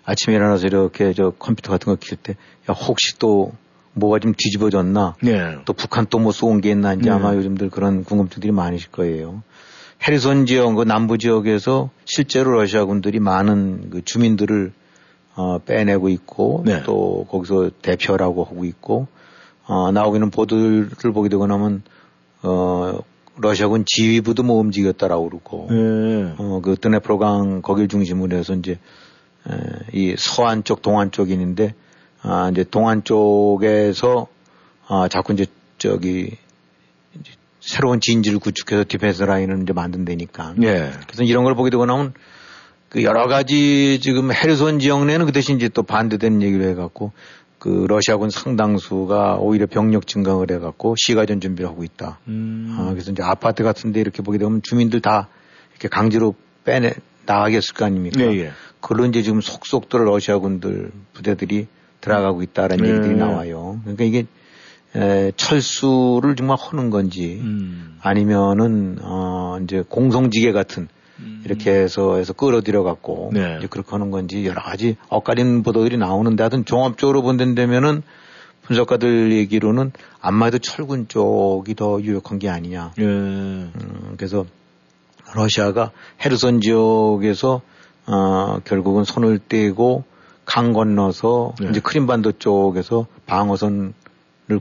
[0.05, 2.37] 아침에 일어나서 이렇게 저 컴퓨터 같은 거 킬때야
[2.87, 3.53] 혹시 또
[3.95, 5.57] 뭐가 좀 뒤집어졌나 네.
[5.65, 7.11] 또 북한 또 뭐 쏘은 게 있나 이제 네.
[7.11, 9.43] 아마 요즘들 그런 궁금증들이 많으실 거예요.
[10.07, 14.73] 헤르손 지역, 그 남부 지역에서 실제로 러시아 군들이 많은 그 주민들을
[15.37, 16.83] 어, 빼내고 있고 네.
[16.85, 19.07] 또 거기서 대표라고 하고 있고
[19.67, 21.83] 어, 나오고 있는 보도를 보게 되고 나면
[22.43, 22.99] 어,
[23.37, 26.35] 러시아군 지휘부도 뭐 움직였다라고 그러고 네.
[26.39, 28.79] 어, 그 드네프로강 거길 중심으로 해서 이제
[29.49, 29.55] 에,
[29.93, 31.75] 이 서안 쪽 동안 쪽인데
[32.25, 34.27] 아, 이제 동안 쪽에서
[34.89, 35.47] 아, 자꾸 이제
[35.79, 36.37] 저기
[37.21, 40.55] 이제 새로운 진지를 구축해서 defense line을 이제 만든다니까.
[40.63, 40.91] 예.
[41.07, 42.15] 그래서 이런 걸 보게 되고 나면
[42.89, 47.13] 그 여러 가지 지금 헤르손 지역 내는 그 대신 이제 또 반대되는 얘기를 해갖고
[47.59, 52.21] 그 러시아군 상당수가 오히려 병력 증강을 해갖고 시가전 준비를 하고 있다.
[52.29, 52.77] 음.
[52.79, 55.29] 아, 그래서 이제 아파트 같은데 이렇게 보게 되면 주민들 다
[55.73, 56.35] 이렇게 강제로
[56.65, 56.95] 빼내
[57.27, 58.21] 나가게 했을 거 아닙니까?
[58.21, 58.53] 예, 예.
[58.81, 61.67] 그런 이제 지금 속속들 러시아군들 부대들이
[62.05, 62.91] 들어가고 있다라는 네.
[62.91, 63.81] 얘기들이 나와요.
[63.83, 64.27] 그러니까 이게
[64.95, 67.97] 에, 철수를 정말 하는 건지 음.
[68.01, 70.89] 아니면은 어 이제 공성지계 같은
[71.19, 71.43] 음.
[71.45, 73.57] 이렇게 해서 해서 끌어들여 갖고 네.
[73.59, 78.03] 이제 그렇게 하는 건지 여러 가지 엇갈린 보도들이 나오는데 하여튼 종합적으로 본다면은
[78.63, 82.93] 분석가들 얘기로는 안마도 철군 쪽이 더 유력한 게 아니냐.
[82.99, 83.03] 예.
[83.03, 83.73] 음,
[84.17, 84.47] 그래서
[85.35, 85.91] 러시아가
[86.25, 87.61] 헤르손 지역에서
[88.07, 90.05] 어, 결국은 손을 떼고
[90.45, 91.69] 강 건너서 네.
[91.71, 93.93] 이제 크림반도 쪽에서 방어선을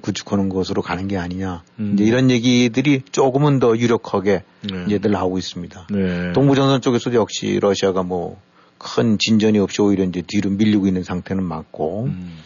[0.01, 1.63] 구축하는 것으로 가는 게 아니냐.
[1.79, 1.91] 음.
[1.93, 4.83] 이제 이런 얘기들이 조금은 더 유력하게 네.
[4.87, 5.87] 이제 들 나오고 있습니다.
[5.91, 6.33] 네.
[6.33, 8.37] 동부전선 쪽에서도 역시 러시아가 뭐
[8.83, 12.37] 큰 진전이 없이 오히려 이제 뒤로 밀리고 있는 상태는 맞고 음.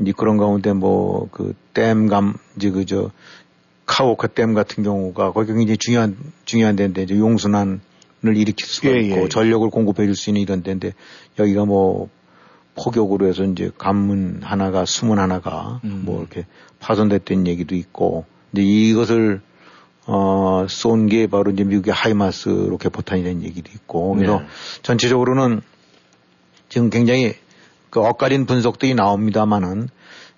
[0.00, 3.10] 이제 그런 가운데 뭐 그 댐감 이제 그저
[3.86, 7.80] 카오카 댐 같은 경우가 거기 굉장히 중요한 중요한 데인데 이제 용순환을
[8.24, 9.28] 일으킬 수가 예, 있고 예, 예.
[9.28, 10.92] 전력을 공급해 줄 수 있는 이런 데인데
[11.38, 12.10] 여기가 뭐
[12.84, 16.02] 폭격으로 해서 이제 관문 하나가 수문 하나가 음.
[16.04, 16.46] 뭐 이렇게
[16.80, 19.40] 파손됐던 얘기도 있고 이제 이것을
[20.06, 24.46] 어, 쏜 게 바로 이제 미국의 하이마스 로켓 포탄이라는 얘기도 있고 그래서 네.
[24.82, 25.60] 전체적으로는
[26.68, 27.34] 지금 굉장히
[27.90, 29.88] 그 엇갈린 분석들이 나옵니다만은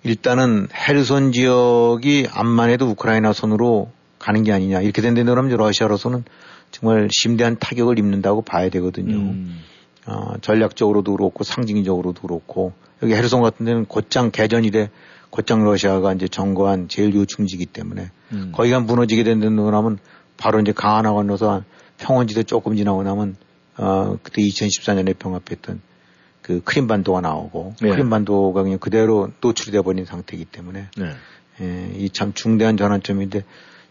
[0.03, 6.24] 일단은 헤르손 지역이 암만 해도 우크라이나 손으로 가는 게 아니냐 이렇게 된다면 러시아로서는
[6.70, 9.16] 정말 심대한 타격을 입는다고 봐야 되거든요.
[9.16, 9.61] 음.
[10.07, 14.91] 어, 전략적으로도 그렇고 상징적으로도 그렇고 여기 헤르손 같은 데는 곧장 개전 이래
[15.31, 18.53] 곧장 러시아가 이제 점거한 제일 요충지기 때문에 음.
[18.55, 19.99] 거기가 무너지게 된다고 하면
[20.37, 21.63] 바로 이제 강하나 건너서
[21.99, 23.37] 평원지대 조금 지나고 나면
[23.77, 25.81] 어 그때 2014년에 병합했던
[26.43, 27.91] 그 크림반도가 나오고 네.
[27.91, 31.13] 크림반도가 그냥 그대로 노출이 돼 버린 상태이기 때문에 네.
[31.61, 33.45] 예, 이 참 중대한 전환점인데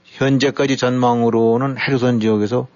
[0.03, 2.67] 현재까지 전망으로는 헤르손 지역에서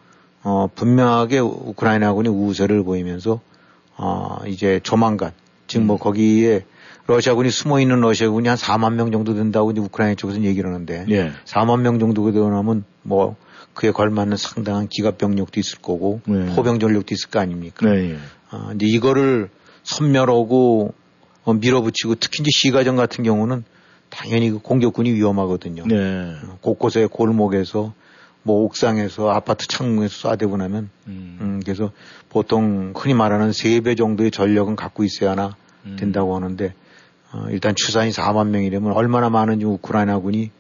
[0.44, 3.40] 어 분명하게 우크라이나군이 우세를 보이면서
[3.98, 5.32] 어 이제 조만간
[5.68, 6.00] 지금 뭐 음.
[6.00, 6.66] 거기에
[7.08, 11.32] 러시아군이 숨어 있는 러시아군이 한 4만 명 정도 된다고 이제 우크라이나 쪽에서는 얘기를 하는데 예.
[11.46, 13.36] 4만 명 정도가 되면 뭐
[13.74, 16.56] 그에 걸맞는 상당한 기갑 병력도 있을 거고 네.
[16.56, 17.90] 포병 전력도 있을 거 아닙니까?
[17.90, 18.18] 네, 예.
[18.50, 19.50] 아, 이제 이거를
[19.84, 20.94] 선멸하고
[21.44, 23.64] 어, 밀어붙이고 특히 이제 시가전 같은 경우는
[24.10, 25.86] 당연히 그 공격군이 위험하거든요.
[25.88, 26.36] 네.
[26.46, 27.94] 어, 곳곳에 골목에서
[28.44, 31.38] 뭐 옥상에서 아파트 창문에서 쏴대고 나면 음.
[31.42, 31.92] 음, 그래서
[32.30, 35.96] 보통 흔히 말하는 세 배 정도의 전력은 갖고 있어야 하나 음.
[36.00, 36.74] 된다고 하는데
[37.32, 40.52] 어, 일단 추산이 4만 명이라면 얼마나 많은 우크라이나군이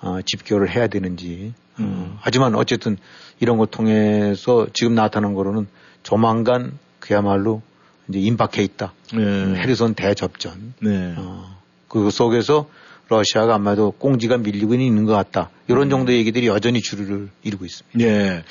[0.00, 1.54] 어, 집결을 해야 되는지.
[1.78, 2.16] 어, 음.
[2.20, 2.96] 하지만 어쨌든
[3.40, 5.66] 이런 걸 통해서 지금 나타난 거로는
[6.02, 7.62] 조만간 그야말로
[8.08, 8.92] 이제 임박해 있다.
[9.14, 9.18] 네.
[9.18, 10.74] 음, 헤르손 대접전.
[10.80, 11.14] 네.
[11.16, 11.56] 어,
[11.88, 12.68] 그 속에서
[13.08, 15.50] 러시아가 아마도 꽁지가 밀리고 있는 것 같다.
[15.66, 15.90] 이런 음.
[15.90, 17.98] 정도 얘기들이 여전히 주류를 이루고 있습니다.
[17.98, 18.42] 네.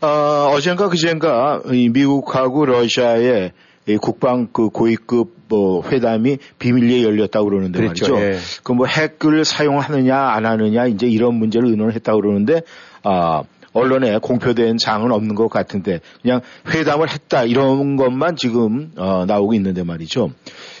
[0.00, 3.52] 어, 어젠가 그젠가 미국하고 러시아의
[4.00, 8.14] 국방 그 고위급 뭐 회담이 비밀리에 열렸다고 그러는데 그렇죠.
[8.14, 8.34] 말이죠.
[8.36, 8.38] 예.
[8.62, 12.62] 그뭐 핵을 사용하느냐 안 하느냐 이제 이런 문제를 의논을 했다고 그러는데
[13.02, 13.42] 아
[13.72, 19.82] 언론에 공표된 사항은 없는 것 같은데 그냥 회담을 했다 이런 것만 지금 어, 나오고 있는데
[19.82, 20.30] 말이죠.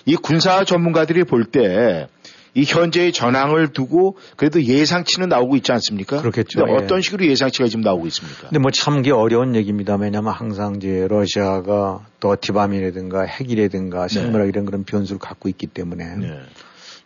[0.06, 2.08] 이 군사 전문가들이 볼때
[2.54, 6.20] 이 현재의 전황을 두고 그래도 예상치는 나오고 있지 않습니까?
[6.20, 6.64] 그렇겠죠.
[6.68, 6.72] 예.
[6.72, 8.48] 어떤 식으로 예상치가 지금 나오고 있습니까?
[8.48, 9.96] 근데 뭐 참기 어려운 얘기입니다.
[9.96, 14.14] 왜냐하면 항상 이제 러시아가 또 티밤이라든가 핵이라든가 네.
[14.14, 16.40] 생물학 이런 그런 변수를 갖고 있기 때문에 네.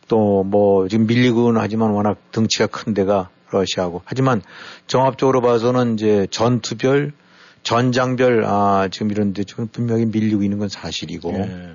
[0.08, 4.42] 또뭐 지금 밀리고는 하지만 워낙 덩치가 큰 데가 러시아고 하지만
[4.86, 7.12] 종합적으로 봐서는 이제 전투별
[7.62, 11.74] 전장별 아 지금 이런 데좀 분명히 밀리고 있는 건 사실이고 네.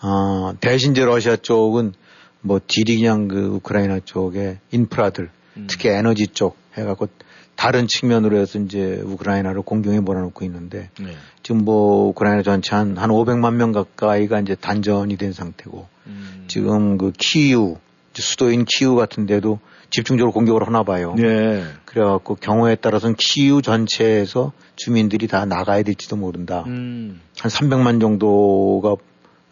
[0.00, 1.92] 아 대신 이제 러시아 쪽은
[2.40, 5.66] 뭐 딜이 그냥 그 우크라이나 쪽에 인프라들 음.
[5.68, 7.08] 특히 에너지 쪽 해갖고
[7.56, 11.16] 다른 측면으로 해서 이제 우크라이나를 공경에 몰아놓고 있는데 네.
[11.42, 16.44] 지금 뭐 우크라이나 전체 한, 한 500만 명 가까이가 이제 단전이 된 상태고 음.
[16.46, 17.76] 지금 그 키우
[18.14, 19.58] 수도인 키우 같은 데도
[19.90, 21.14] 집중적으로 공격을 하나 봐요.
[21.16, 21.64] 네.
[21.84, 26.64] 그래갖고 경우에 따라서는 키우 전체에서 주민들이 다 나가야 될지도 모른다.
[26.66, 27.20] 음.
[27.38, 28.96] 한 300만 정도가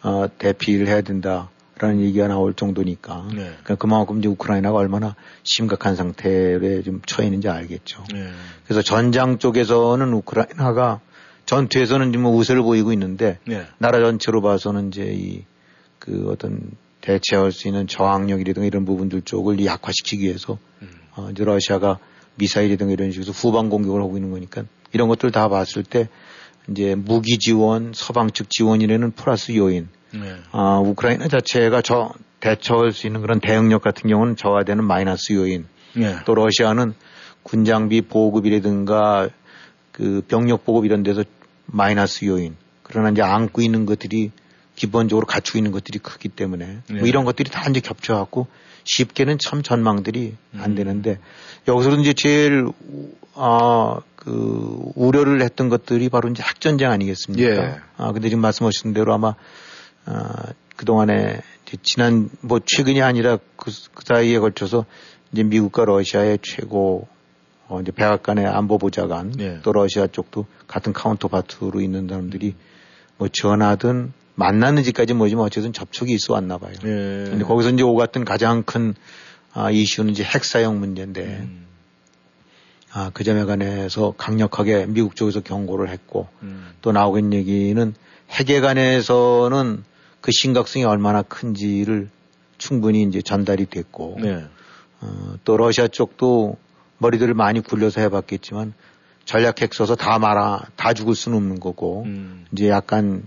[0.03, 1.51] 어, 대피를 해야 된다.
[1.79, 3.29] 라는 얘기가 나올 정도니까.
[3.31, 3.37] 네.
[3.37, 8.05] 그러니까 그만큼 이제 우크라이나가 얼마나 심각한 상태에 좀 처해 있는지 알겠죠.
[8.13, 8.31] 네.
[8.65, 11.01] 그래서 전장 쪽에서는 우크라이나가
[11.45, 13.67] 전투에서는 지금 뭐 우세를 보이고 있는데 네.
[13.79, 15.45] 나라 전체로 봐서는 이제 이
[16.07, 16.61] 그 어떤
[17.01, 20.89] 대체할 수 있는 저항력이라든가 이런 부분들 쪽을 약화시키기 위해서 음.
[21.17, 21.99] 어, 이제 러시아가
[22.37, 26.09] 미사일이든가 이런 식으로 후방 공격을 하고 있는 거니까 이런 것들 다 봤을 때
[26.69, 29.89] 이제 무기 지원, 서방 측 지원이라는 플러스 요인
[30.21, 30.37] 네.
[30.53, 35.67] 아, 우크라이나 자체가 저 대처할 수 있는 그런 대응력 같은 경우는 저하되는 마이너스 요인.
[35.95, 36.17] 네.
[36.25, 36.95] 또 러시아는
[37.43, 39.29] 군장비 보급이라든가
[39.93, 41.25] 그 병력 보급 이런 데서
[41.67, 42.57] 마이너스 요인.
[42.83, 44.31] 그러나 이제 안고 있는 것들이
[44.77, 46.99] 기본적으로 갖추고 있는 것들이 크기 때문에 네.
[46.99, 48.47] 뭐 이런 것들이 다 이제 겹쳐갖고
[48.85, 50.75] 쉽게는 참 전망들이 안 음.
[50.77, 51.19] 되는데
[51.67, 52.67] 여기서 이제 제일
[53.35, 57.49] 아, 그 우려를 했던 것들이 바로 이제 핵전쟁 아니겠습니까?
[57.49, 57.77] 예.
[57.97, 59.35] 아, 근데 지금 말씀하신 대로 아마
[60.07, 60.29] 어,
[60.77, 61.41] 그동안에
[61.83, 64.85] 지난 뭐 최근이 아니라 그, 그 사이에 걸쳐서
[65.33, 67.09] 이제 미국과 러시아의 최고
[67.69, 69.61] 어, 이제 백악관의 안보보좌관 네.
[69.63, 72.55] 또 러시아 쪽도 같은 카운터파트로 있는 사람들이
[73.19, 76.73] 뭐 전화든 만났는지까지 뭐지만 어쨌든 접촉이 있어 왔나 봐요.
[76.83, 77.25] 네.
[77.31, 78.95] 근데 거기서 이제 오갔던 가장 큰
[79.53, 81.67] 아, 이슈는 이제 핵 사용 문제인데 음.
[82.93, 86.69] 아, 그 점에 관해서 강력하게 미국 쪽에서 경고를 했고 음.
[86.83, 87.95] 또 나오고 있는 얘기는
[88.31, 89.85] 핵에 관해서는
[90.27, 92.09] 그 심각성이 얼마나 큰지를
[92.59, 94.45] 충분히 이제 전달이 됐고 네.
[95.01, 96.57] 어, 또 러시아 쪽도
[96.99, 98.75] 머리들을 많이 굴려서 해봤겠지만
[99.25, 102.45] 전략 핵 써서 다 말아 다 죽을 수는 없는 거고 음.
[102.51, 103.23] 이제 약간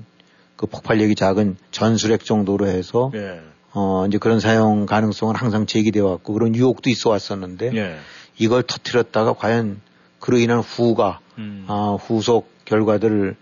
[0.57, 3.39] 그 폭발력이 작은 전술핵 정도로 해서 네.
[3.71, 7.97] 어 이제 그런 사용 가능성은 항상 제기되어 왔고 그런 유혹도 있어 왔었는데 네.
[8.37, 9.79] 이걸 터트렸다가 과연
[10.19, 11.63] 그로 인한 후가 음.
[11.69, 13.37] 아, 후속 결과들을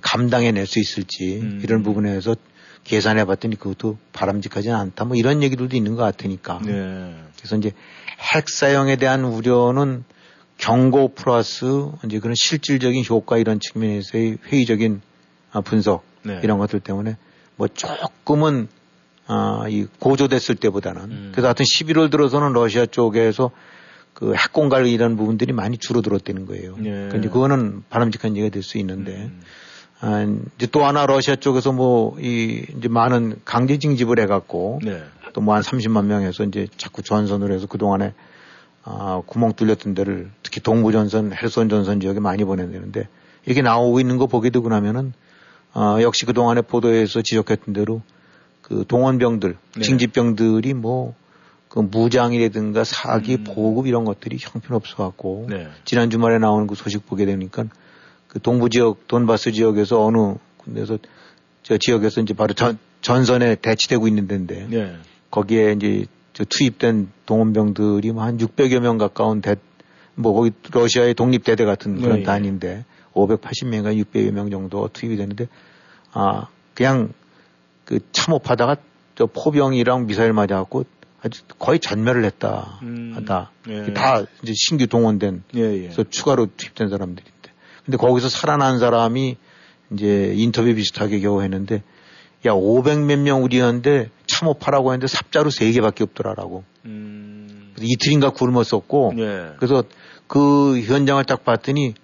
[0.00, 1.60] 감당해낼 수 있을지 음.
[1.62, 2.34] 이런 부분에서
[2.84, 5.04] 계산해 봤더니 그것도 바람직하지는 않다.
[5.06, 6.60] 뭐 이런 얘기들도 있는 것 같으니까.
[6.64, 7.14] 네.
[7.38, 7.72] 그래서 이제
[8.34, 10.04] 핵 사용에 대한 우려는
[10.58, 11.64] 경고 플러스
[12.04, 15.00] 이제 그런 실질적인 효과 이런 측면에서의 회의적인
[15.50, 16.40] 아, 분석 네.
[16.42, 17.16] 이런 것들 때문에
[17.56, 18.68] 뭐 조금은
[19.26, 21.28] 아, 이 고조됐을 때보다는 음.
[21.32, 23.50] 그래서 하여튼 11월 들어서는 러시아 쪽에서
[24.12, 26.76] 그 핵공갈 이런 부분들이 많이 줄어들었다는 거예요.
[26.78, 27.08] 네.
[27.08, 29.40] 그런데 그거는 바람직한 얘기가 될 수 있는데 음.
[30.00, 30.26] 아,
[30.56, 35.02] 이제 또 하나 러시아 쪽에서 뭐 이 이제 많은 강제 징집을 해갖고 네.
[35.32, 38.12] 또뭐 한 30만 명에서 이제 자꾸 전선을 해서 그 동안에
[38.84, 43.08] 아, 구멍 뚫렸던 데를 특히 동부 전선, 헬선 전선 지역에 많이 보내는데
[43.46, 45.12] 이게 나오고 있는 거 보게 되고 나면은
[45.72, 48.02] 아, 역시 그 동안에 보도에서 지적했던 대로
[48.62, 49.82] 그 동원병들, 네.
[49.82, 51.14] 징집병들이 뭐
[51.74, 53.42] 그 무장이라든가 사기, 음.
[53.42, 55.66] 보급 이런 것들이 형편없어 갖고 네.
[55.84, 57.64] 지난 주말에 나오는 그 소식 보게 되니까
[58.34, 60.98] 그 동부 지역 돈바스 지역에서 어느 군데서
[61.62, 64.96] 저 지역에서 이제 바로 전, 전선에 대치되고 있는 데인데 네.
[65.30, 69.54] 거기에 이제 저 투입된 동원병들이 뭐 한 600여 명 가까운 대,
[70.16, 75.46] 뭐 거기 러시아의 독립대대 같은 그런 네, 단인데 580명인가 600여 명 정도 투입이 되는데
[76.12, 77.12] 아 그냥
[77.84, 78.76] 그 참호하다가
[79.14, 80.84] 저 포병이랑 미사일 맞아갖고
[81.22, 83.92] 아주 거의 전멸을 했다 음, 하다 예.
[83.94, 85.82] 다 이제 신규 동원된 예, 예.
[85.82, 87.33] 그래서 추가로 투입된 사람들인데
[87.84, 89.36] 근데 거기서 살아난 사람이
[89.92, 91.82] 이제 인터뷰 비슷하게 겨우 했는데
[92.46, 97.74] 야 500 몇 명 우리였는데 참호파라고 했는데 삽자루 3개밖에 없더라라고 음.
[97.80, 99.52] 이틀인가 굶었었고 예.
[99.56, 99.84] 그래서
[100.26, 101.94] 그 현장을 딱 봤더니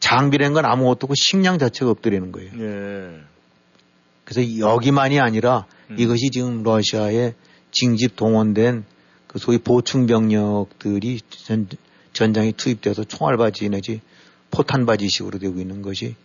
[0.00, 2.50] 장비라는 건 아무것도 없고 식량 자체가 없더라는 거예요.
[2.58, 3.20] 예.
[4.24, 5.96] 그래서 여기만이 아니라 음.
[5.98, 7.34] 이것이 지금 러시아에
[7.70, 8.84] 징집 동원된
[9.26, 11.68] 그 소위 보충 병력들이 전,
[12.12, 14.00] 전장에 투입돼서 총알바지 내지
[14.50, 16.16] 포탄바지식으로 되고 있는 것이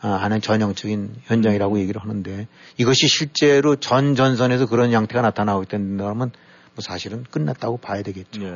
[0.00, 6.30] 아, 하는 전형적인 현장이라고 얘기를 하는데 이것이 실제로 전 전선에서 그런 형태가 나타나고 있다면 뭐
[6.80, 8.42] 사실은 끝났다고 봐야 되겠죠.
[8.42, 8.48] 예.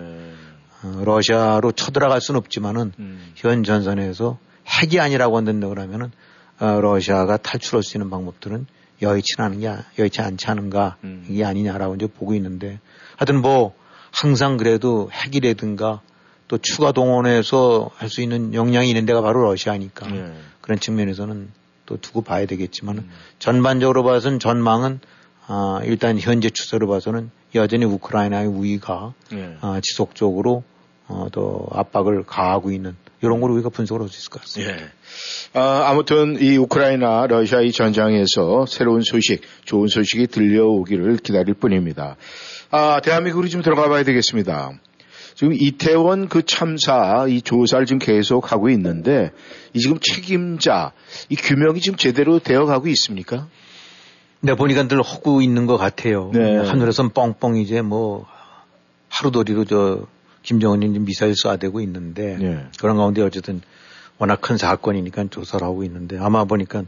[0.83, 3.33] 어, 러시아로 쳐들어갈 수는 없지만은 음.
[3.37, 6.11] 현 전선에서 핵이 아니라고 한다고 그러면은
[6.59, 8.66] 어, 러시아가 탈출할 수 있는 방법들은
[9.03, 11.27] 여의치 않은 게 여의치 않지 않은가 음.
[11.29, 12.81] 이게 아니냐라고 이제 보고 있는데
[13.16, 13.74] 하여튼 뭐
[14.11, 16.01] 항상 그래도 핵이라든가
[16.49, 20.33] 또 추가 동원해서 할 수 있는 역량이 있는 데가 바로 러시아니까 네.
[20.61, 21.51] 그런 측면에서는
[21.87, 23.11] 또 두고 봐야 되겠지만 음.
[23.39, 25.01] 전반적으로 봐서는 전망은
[25.49, 29.57] 아, 일단 현재 추세로 봐서는 여전히 우크라이나의 우위가 네.
[29.61, 30.65] 아, 지속적으로
[31.09, 34.73] 어, 더 압박을 가하고 있는 이런 걸 우리가 분석을 할 수 있을 것 같습니다.
[34.73, 34.89] 예.
[35.55, 42.17] 아, 아무튼 이 우크라이나 러시아 의 전장에서 새로운 소식, 좋은 소식이 들려오기를 기다릴 뿐입니다.
[42.71, 44.73] 아, 대한민국으로 좀 들어가 봐야 되겠습니다.
[45.37, 49.32] 지금 이태원 그 참사 이 조사를 지금 계속 하고 있는데
[49.74, 50.93] 이 지금 책임자
[51.28, 53.47] 이 규명이 지금 제대로 되어 가고 있습니까?
[54.41, 56.30] 네, 보니까 늘 하고 있는 것 같아요.
[56.32, 56.57] 네.
[56.57, 58.26] 하늘에선 뻥뻥 이제 뭐
[59.11, 60.07] 하루도리로 저
[60.43, 62.64] 김정은이 미사일 쏴대고 있는데 네.
[62.80, 63.61] 그런 가운데 어쨌든
[64.16, 66.84] 워낙 큰 사건이니까 조사를 하고 있는데 아마 보니까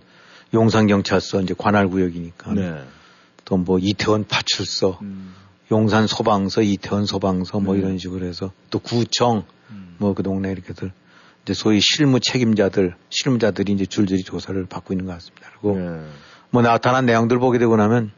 [0.54, 2.82] 용산경찰서 이제 관할 구역이니까 네.
[3.44, 5.34] 또뭐 이태원 파출소 음.
[5.70, 7.80] 용산 소방서, 이태원 소방서 뭐 네.
[7.80, 9.96] 이런 식으로 해서 또 구청 음.
[9.98, 10.92] 뭐그 동네 이렇게들
[11.44, 15.48] 이제 소위 실무 책임자들, 실무자들이 이제 줄줄이 조사를 받고 있는 것 같습니다.
[15.50, 16.00] 그리고 네.
[16.50, 18.12] 뭐 나타난 내용들 보게 되고 나면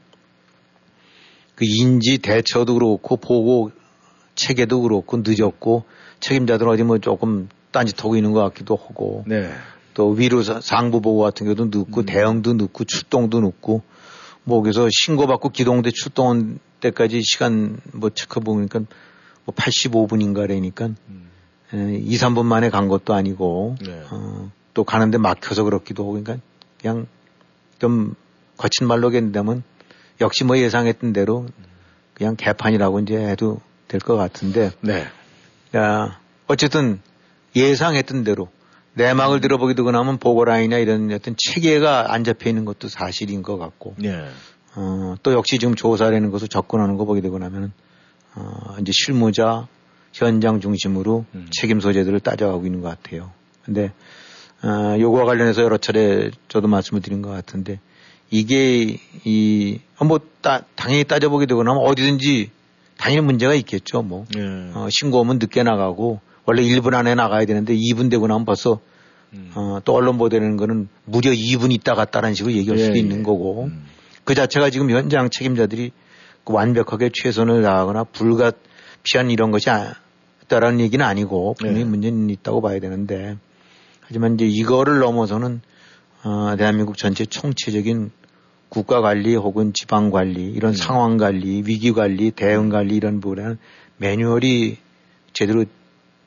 [1.55, 3.70] 그 인지 대처도 그렇고 보고
[4.34, 5.84] 체계도 그렇고 늦었고
[6.20, 9.51] 책임자들은 어디 뭐 조금 딴짓하고 있는 것 같기도 하고 네.
[9.94, 12.07] 또 위로 상부 보고 같은 경우도 늦고 음.
[12.07, 13.82] 대응도 늦고 출동도 늦고
[14.44, 18.80] 뭐 그래서 신고받고 기동대 출동한 때까지 시간 뭐 체크 보니까
[19.44, 21.30] 뭐 85분인가 그러니까 음.
[21.72, 24.02] 에, 2, 3분 만에 간 것도 아니고 네.
[24.10, 26.38] 어, 또 가는데 막혀서 그렇기도 하고 그러니까
[26.80, 27.06] 그냥
[27.78, 28.14] 좀
[28.56, 29.62] 거친 말로 겠는다면
[30.20, 31.46] 역시 뭐 예상했던 대로
[32.14, 35.06] 그냥 개판이라고 이제 해도 될 것 같은데 네.
[35.76, 37.00] 야, 어쨌든
[37.56, 38.48] 예상했던 대로
[38.94, 39.40] 내막을 음.
[39.40, 44.28] 들어보게 되고 나면 보고라인이나 이런 어떤 체계가 안 잡혀 있는 것도 사실인 것 같고 네.
[44.74, 47.72] 어, 또 역시 지금 조사라는 것을 접근하는 거 보게 되고 나면
[48.34, 49.66] 어, 이제 실무자
[50.12, 51.46] 현장 중심으로 음.
[51.50, 53.30] 책임 소재들을 따져가고 있는 것 같아요.
[53.64, 53.92] 근데
[54.62, 57.80] 어, 요거와 관련해서 여러 차례 저도 말씀을 드린 것 같은데
[58.30, 60.20] 이게 이뭐
[60.76, 62.50] 당연히 따져보게 되고 나면 어디든지
[62.96, 64.02] 당연히 문제가 있겠죠.
[64.02, 64.40] 뭐 네.
[64.74, 68.80] 어, 신고하면 늦게 나가고 원래 1분 안에 나가야 되는데 2분 되고 나면 벌써
[69.32, 69.50] 음.
[69.54, 73.22] 어, 또 언론 보도되는 거는 무려 2분 있다 갔다라는 식으로 얘기할 예, 수도 있는 예.
[73.22, 73.86] 거고 음.
[74.24, 75.92] 그 자체가 지금 현장 책임자들이
[76.44, 79.68] 그 완벽하게 최선을 다하거나 불가피한 이런 것이
[80.44, 81.90] 있다라는 얘기는 아니고 분명히 네.
[81.90, 83.36] 문제는 있다고 봐야 되는데
[84.00, 85.60] 하지만 이제 이거를 넘어서는
[86.22, 88.10] 어, 대한민국 전체 총체적인
[88.68, 90.76] 국가 관리 혹은 지방 관리 이런 음.
[90.76, 93.58] 상황 관리, 위기 관리, 대응 관리 이런 부분에는
[93.96, 94.78] 매뉴얼이
[95.32, 95.64] 제대로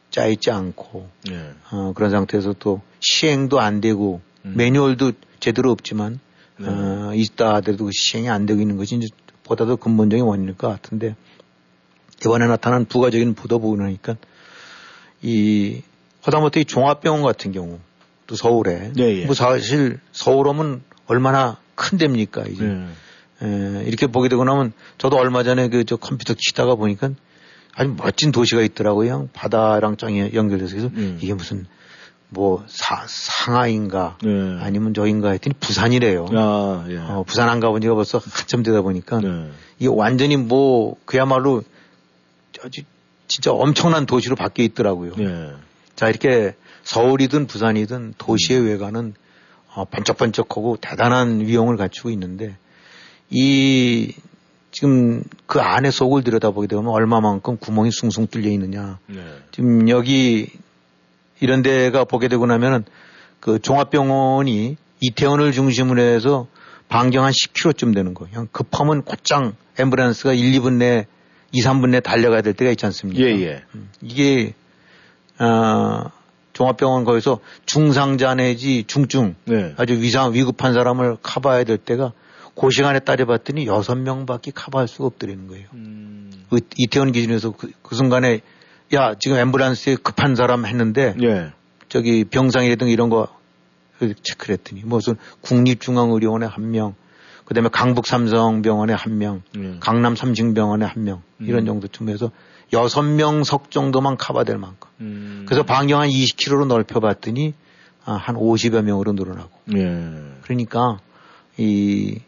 [0.10, 1.52] 짜 있지 않고 네.
[1.72, 4.54] 어, 그런 상태에서 또 시행도 안 되고 음.
[4.56, 6.20] 매뉴얼도 제대로 없지만
[6.58, 6.68] 네.
[6.68, 9.08] 어, 있다 하더라도 그 시행이 안 되고 있는 것이 이제
[9.44, 11.16] 보다도 근본적인 원인일 것 같은데
[12.22, 14.16] 이번에 나타난 부가적인 부도 보니까
[15.22, 15.82] 이
[16.26, 17.80] 허다못해 종합병원 같은 경우
[18.28, 19.26] 또 서울에 네, 예.
[19.26, 22.88] 뭐 사실 서울 오면 얼마나 큰 데입니까 이제 네.
[23.42, 27.10] 에, 이렇게 보게 되고 나면 저도 얼마 전에 그 저 컴퓨터 치다가 보니까
[27.76, 29.30] 아주 멋진 도시가 있더라고요.
[29.34, 31.18] 바다랑 짱이 연결돼서 그래서 음.
[31.22, 31.66] 이게 무슨
[32.34, 34.58] 뭐 사, 상하인가 네.
[34.60, 36.28] 아니면 저인가 했더니 부산이래요.
[36.32, 36.98] 아, 예.
[36.98, 39.50] 어, 부산 안 가본 지가 벌써 한참 되다 보니까 네.
[39.80, 41.64] 이게 완전히 뭐 그야말로
[42.64, 42.82] 아주
[43.28, 45.14] 진짜 엄청난 도시로 바뀌어 있더라고요.
[45.16, 45.52] 네.
[45.96, 48.66] 자 이렇게 서울이든 부산이든 도시의 음.
[48.68, 49.14] 외관은
[49.76, 52.58] 어, 번쩍번쩍하고 대단한 위용을 갖추고 있는데
[53.30, 54.14] 이
[54.72, 58.98] 지금 그 안에 속을 들여다보게 되면 얼마만큼 구멍이 숭숭 뚫려 있느냐.
[59.06, 59.24] 네.
[59.52, 60.50] 지금 여기
[61.44, 62.86] 이런 데가 보게 되고 나면은
[63.42, 66.48] 그 종합병원이 이태원을 중심으로 해서
[66.88, 68.26] 반경 한 10km쯤 되는 거.
[68.26, 71.06] 그냥 급하면 곧장 앰뷸런스가 1, 2분 내,
[71.52, 73.22] 2, 3분 내 달려가야 될 때가 있지 않습니까?
[73.22, 73.64] 예, 예.
[73.76, 74.54] 음, 이게,
[75.38, 76.12] 아,
[76.54, 79.74] 종합병원 거기서 중상자 내지 중증 네.
[79.76, 82.14] 아주 위상 위급한 사람을 커버해야 될 때가
[82.56, 85.68] 그 시간에 따져봤더니 여섯 명밖에 커버할 수가 없더라는 거예요.
[85.74, 86.32] 음.
[86.50, 88.40] 그 이태원 기준에서 그, 그, 순간에
[88.94, 91.52] 야 지금 앰뷸런스에 급한 사람 했는데 예.
[91.90, 93.28] 저기 병상이라든가 이런 거
[94.00, 96.96] 체크를 했더니 무슨 국립중앙의료원에 한 명,
[97.46, 99.78] 그다음에 강북 삼성병원에 한 명, 예.
[99.80, 101.66] 강남 삼층병원에 한 명, 이런 음.
[101.66, 102.32] 정도쯤 해서
[102.74, 104.90] 여섯 명 석 정도만 커버될 만큼.
[105.02, 105.46] 음.
[105.48, 107.54] 그래서 반경 한 20km로 넓혀봤더니
[108.06, 109.52] 아, 한 50여 명으로 늘어나고.
[109.76, 110.10] 예.
[110.42, 111.00] 그러니까
[111.58, 112.20] 이,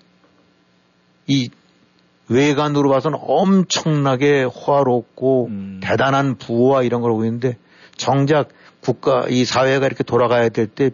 [1.28, 1.50] 이
[2.28, 5.80] 외관으로 봐서는 엄청나게 호화롭고 음.
[5.84, 7.58] 대단한 부와 이런 걸 보고 있는데
[7.98, 8.50] 정작
[8.82, 10.92] 국가 이 사회가 이렇게 돌아가야 될 때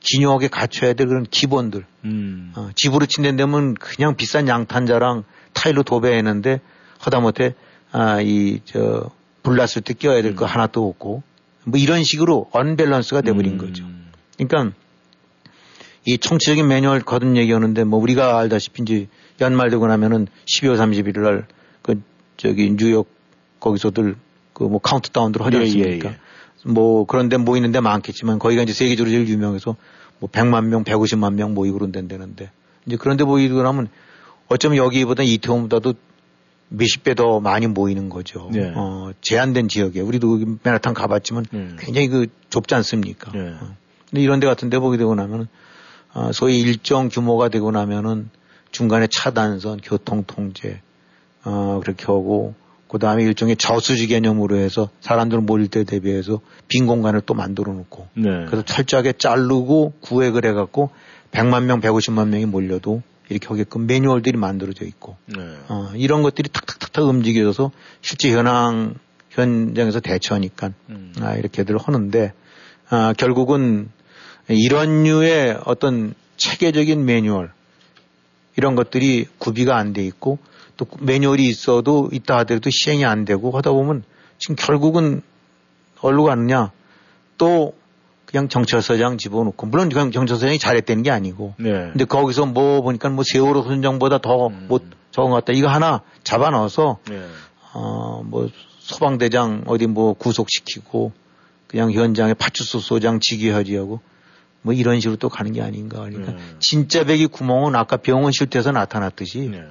[0.00, 1.84] 기묘하게 갖춰야 될 그런 기본들.
[2.04, 2.52] 음.
[2.56, 6.60] 어, 집으로 친댄다면 그냥 비싼 양탄자랑 타일로 도배했는데
[6.98, 7.54] 하다못해
[7.92, 9.10] 아, 이, 저,
[9.42, 10.46] 불났을 때 껴야 될거 음.
[10.46, 11.22] 하나도 없고,
[11.64, 13.58] 뭐 이런 식으로 언밸런스가 돼버린 음.
[13.58, 13.84] 거죠.
[14.38, 14.76] 그러니까
[16.06, 19.08] 이 총체적인 매뉴얼 거듭 얘기하는데 뭐 우리가 알다시피 이제
[19.40, 21.46] 연말 되고 나면은 12월 31일 날
[21.82, 22.00] 그
[22.36, 23.08] 저기 뉴욕
[23.60, 24.16] 거기서들
[24.52, 26.08] 그 뭐 카운트다운들 하지 않습니까?
[26.08, 26.70] 예, 예, 예.
[26.70, 29.76] 뭐 그런데 모이는 데 많겠지만 거기가 이제 세계적으로 제일 유명해서
[30.18, 32.18] 뭐 100만 명, 150만 명 모이고 그런 데인데
[32.86, 33.88] 이제 그런데 모이고 나면
[34.48, 35.94] 어쩌면 여기보다 이태원보다도
[36.68, 38.50] 몇십 배 더 많이 모이는 거죠.
[38.52, 38.70] 네.
[38.76, 41.76] 어, 제한된 지역에 우리도 맨하탄 가봤지만 음.
[41.80, 43.32] 굉장히 그 좁지 않습니까?
[43.32, 43.40] 네.
[43.60, 43.74] 어.
[44.10, 45.48] 근데 이런 데 같은 데 보게 되고 나면은
[46.12, 48.28] 어, 소위 일정 규모가 되고 나면은
[48.70, 50.80] 중간에 차단선, 교통 통제
[51.44, 52.54] 어, 그렇게 하고
[52.88, 58.08] 그 다음에 일종의 저수지 개념으로 해서 사람들 모일 때 대비해서 빈 공간을 또 만들어 놓고
[58.14, 58.46] 네.
[58.46, 60.90] 그래서 철저하게 자르고 구획을 해갖고
[61.30, 65.40] 100만 명, 150만 명이 몰려도 이렇게 하게끔 매뉴얼들이 만들어져 있고 네.
[65.68, 68.96] 어, 이런 것들이 탁탁탁탁 움직여서 실제 현황
[69.30, 71.12] 현장에서 대처하니까 음.
[71.20, 72.32] 아, 이렇게들 하는데
[72.88, 73.88] 아, 결국은
[74.48, 77.52] 이런 류의 어떤 체계적인 매뉴얼
[78.60, 80.38] 이런 것들이 구비가 안 돼 있고
[80.76, 84.04] 또 매뉴얼이 있어도 있다 하더라도 시행이 안 되고 하다 보면
[84.36, 85.22] 지금 결국은
[86.02, 86.72] 어디로 가느냐
[87.38, 87.72] 또
[88.26, 91.70] 그냥 경찰서장 집어넣고 물론 경찰서장이 잘했다는 게 아니고 네.
[91.70, 94.90] 근데 거기서 뭐 보니까 뭐 세월호 선정보다 더못 음.
[95.10, 97.18] 적은 것 같다 이거 하나 잡아 넣어서 네.
[97.72, 101.12] 어뭐 소방대장 어디 뭐 구속시키고
[101.66, 104.00] 그냥 현장에 파출소 소장 직위하지하고
[104.62, 106.38] 뭐 이런 식으로 또 가는 게 아닌가 그러니까 네.
[106.60, 109.62] 진짜 배기 구멍은 아까 병원 실태에서 나타났듯이 네.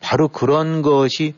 [0.00, 1.34] 바로 그런 것이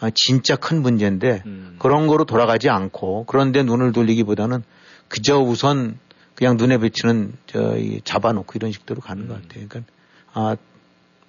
[0.00, 1.76] 아, 진짜 큰 문제인데 음.
[1.78, 4.62] 그런 거로 돌아가지 않고 그런데 눈을 돌리기보다는
[5.08, 5.98] 그저 우선
[6.34, 9.42] 그냥 눈에 비치는 저이 잡아놓고 이런 식대로 가는 것 음.
[9.42, 9.68] 같아요.
[9.68, 9.92] 그러니까
[10.32, 10.56] 아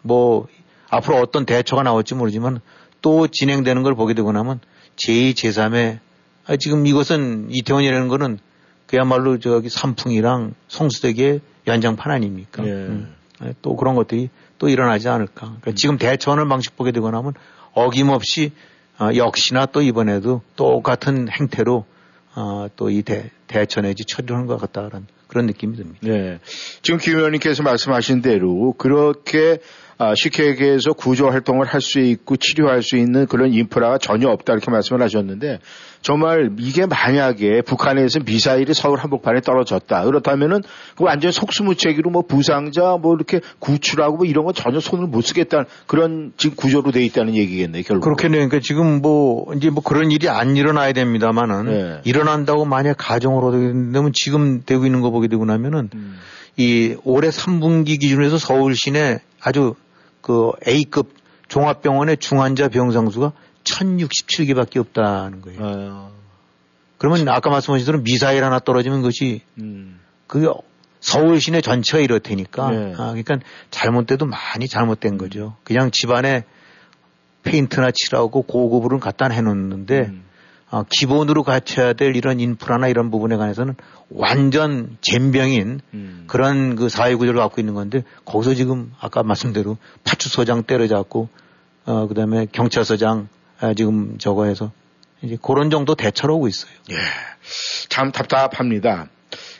[0.07, 0.47] 뭐
[0.89, 2.61] 앞으로 어떤 대처가 나올지 모르지만
[3.01, 4.59] 또 진행되는 걸 보게 되고 나면
[4.95, 5.99] 제2, 제3의
[6.47, 8.39] 아, 지금 이것은 이태원이라는 거는
[8.87, 12.65] 그야말로 저기 삼풍이랑 성수대기의 연장판 아닙니까?
[12.65, 12.71] 예.
[12.71, 13.15] 음.
[13.39, 15.41] 아, 또 그런 것들이 또 일어나지 않을까.
[15.47, 15.75] 그러니까 음.
[15.75, 17.33] 지금 대처하는 방식 보게 되고 나면
[17.73, 18.51] 어김없이
[18.99, 21.85] 어, 역시나 또 이번에도 똑같은 행태로
[22.35, 23.03] 어, 또이
[23.47, 25.99] 대처 내지 처리하는 것 같다라는 그런 느낌이 듭니다.
[26.01, 26.39] 네.
[26.81, 29.59] 지금 김 의원님께서 말씀하신 대로 그렇게
[29.99, 34.69] 아, 식회계에서 구조 활동을 할 수 있고 치료할 수 있는 그런 인프라가 전혀 없다 이렇게
[34.69, 35.59] 말씀을 하셨는데
[36.01, 40.61] 정말 이게 만약에 북한에서 미사일이 서울 한복판에 떨어졌다 그렇다면은
[40.95, 45.65] 그 완전 속수무책으로 뭐 부상자 뭐 이렇게 구출하고 뭐 이런 거 전혀 손을 못 쓰겠다는
[45.85, 48.03] 그런 지금 구조로 돼 있다는 얘기겠네요 결국.
[48.03, 48.47] 그렇겠네요.
[48.47, 52.01] 그러니까 지금 뭐 이제 뭐 그런 일이 안 일어나야 됩니다만은 네.
[52.05, 56.17] 일어난다고 만약 가정으로 되면 지금 되고 있는 거 보게 되고 나면은 음.
[56.57, 59.75] 이 올해 3분기 기준에서 서울 시내 아주
[60.21, 61.13] 그 A급
[61.47, 63.31] 종합병원의 중환자 병상 수가
[63.67, 65.59] 1067개밖에 없다는 거예요.
[65.61, 66.09] 아
[66.97, 69.99] 그러면 아까 말씀하신 대로 미사일 하나 떨어지면 그것이 음.
[70.25, 70.51] 그
[70.99, 72.71] 서울 시내 전체가 이렇다니까.
[72.71, 72.93] 네.
[72.97, 73.39] 아, 그러니까
[73.69, 75.55] 잘못돼도 많이 잘못된 거죠.
[75.63, 76.43] 그냥 집안에
[77.43, 80.23] 페인트나 칠하고 고급으로 갖다 해놓는데 음.
[80.69, 83.75] 어, 기본으로 갖춰야 될 이런 인프라나 이런 부분에 관해서는
[84.09, 86.23] 완전 잼병인 음.
[86.27, 91.29] 그런 그 사회 구조를 갖고 있는 건데 거기서 지금 아까 말씀대로 파출소장 때려잡고
[91.85, 93.29] 어 그다음에 경찰서장
[93.59, 94.71] 아, 지금 저거 해서
[95.21, 96.71] 이제 그런 정도 대처를 하고 있어요.
[96.91, 96.95] 예.
[97.89, 99.07] 참 답답합니다.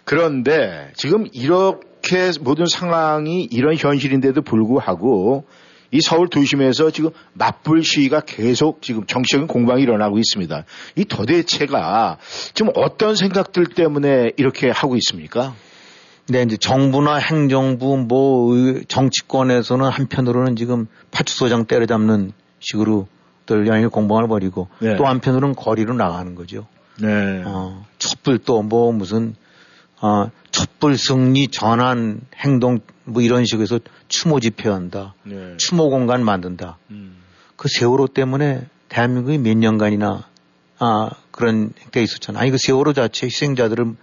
[0.04, 5.46] 그런데 지금 이렇게 모든 상황이 이런 현실인데도 불구하고
[5.92, 10.66] 이 서울 도심에서 지금 맞불 시위가 계속 지금 정치적인 공방이 일어나고 있습니다.
[10.96, 12.18] 이 도대체가
[12.54, 15.56] 지금 어떤 생각들 때문에 이렇게 하고 있습니까?
[16.30, 18.54] 네, 이제 정부나 행정부 뭐
[18.88, 23.08] 정치권에서는 한편으로는 지금 파출소장 때려잡는 식으로
[23.48, 24.96] 들 양의 공방을 벌이고 네.
[24.98, 26.68] 또 한편으로는 거리로 나가는 거죠.
[27.02, 27.42] 네.
[27.46, 29.36] 어, 촛불 또 뭐 무슨
[30.02, 33.80] 어, 촛불 승리 전환 행동 뭐 이런 식으로 해서
[34.10, 35.16] 추모 집회한다.
[35.24, 35.56] 네.
[35.58, 36.78] 추모 공간 만든다.
[36.92, 37.18] 음.
[37.56, 40.26] 그 세월호 때문에 대한민국이 몇 년간이나
[40.80, 42.40] 아, 그런 게 있었잖아.
[42.40, 43.96] 아니, 그 세월호 자체 희생자들을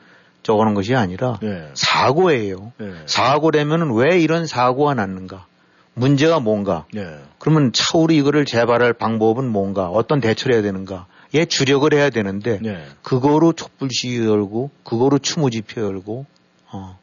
[0.43, 1.71] 적어놓은 것이 아니라 네.
[1.75, 2.73] 사고예요.
[2.79, 2.93] 네.
[3.07, 5.47] 사고라면 왜 이런 사고가 났는가?
[5.95, 6.87] 문제가 뭔가?
[6.93, 7.19] 네.
[7.39, 9.89] 그러면 차후로 이거를 재발할 방법은 뭔가?
[9.89, 11.07] 어떤 대처를 해야 되는가?
[11.35, 12.85] 예, 주력을 해야 되는데 네.
[13.03, 16.27] 그거로 촛불 시위 열고 그거로 추모 집회 열고
[16.73, 16.99] 어.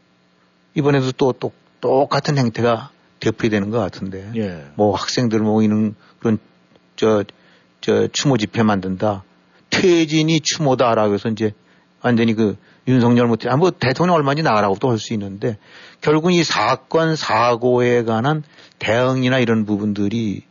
[0.73, 4.65] 이번에도 또, 또 똑같은 행태가 되풀이되는 것 같은데 예.
[4.75, 6.37] 뭐 학생들 모이는 그런
[6.95, 7.23] 저,
[7.81, 9.23] 저 추모 집회 만든다.
[9.69, 11.53] 퇴진이 추모다라고 해서 이제
[12.01, 12.57] 완전히 그
[12.91, 15.57] 윤석열 못해, 아, 뭐 대통령 얼마든지 나가라고 또할수 있는데
[16.01, 18.43] 결국 이 사건, 사고에 관한
[18.79, 20.43] 대응이나 이런 부분들이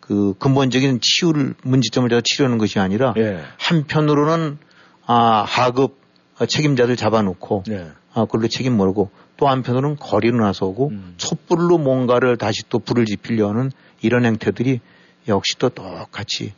[0.00, 3.40] 그 근본적인 치유를, 문제점을 치려는 것이 아니라 예.
[3.58, 4.58] 한편으로는
[5.06, 5.98] 아, 하급
[6.46, 7.88] 책임자들 잡아놓고 예.
[8.12, 11.14] 아, 그걸로 책임 물고 또 한편으로는 거리로 나서고 음.
[11.16, 13.70] 촛불로 뭔가를 다시 또 불을 지피려는
[14.02, 14.80] 이런 행태들이
[15.28, 16.52] 역시 또 똑같이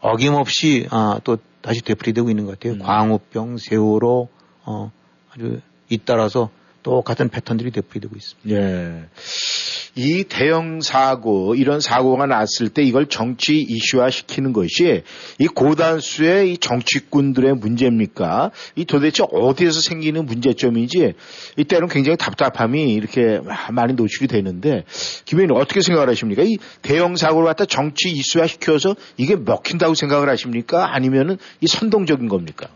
[0.00, 2.74] 어김없이 아, 또 다시 되풀이되고 있는 것 같아요.
[2.74, 2.78] 음.
[2.78, 4.28] 광우병, 세월호,
[4.64, 4.90] 어,
[5.30, 6.50] 아주 잇따라서
[6.82, 8.60] 똑같은 패턴들이 되풀이되고 있습니다.
[8.60, 9.04] 예.
[9.96, 15.02] 이 대형 사고 이런 사고가 났을 때 이걸 정치 이슈화 시키는 것이
[15.38, 18.50] 이 고단수의 이 정치꾼들의 문제입니까?
[18.74, 21.14] 이 도대체 어디에서 생기는 문제점인지
[21.56, 23.40] 이때는 굉장히 답답함이 이렇게
[23.70, 24.84] 많이 노출이 되는데
[25.26, 26.42] 김의원님 어떻게 생각을 하십니까?
[26.42, 30.92] 이 대형 사고를 갖다 정치 이슈화 시켜서 이게 먹힌다고 생각을 하십니까?
[30.92, 32.68] 아니면은 이 선동적인 겁니까?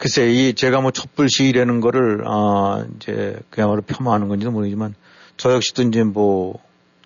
[0.00, 4.94] 글쎄, 이 제가 뭐 촛불 시위라는 거를 아 이제 그야말로 폄하하는 건지도 모르지만
[5.36, 6.58] 저 역시도 이제 뭐,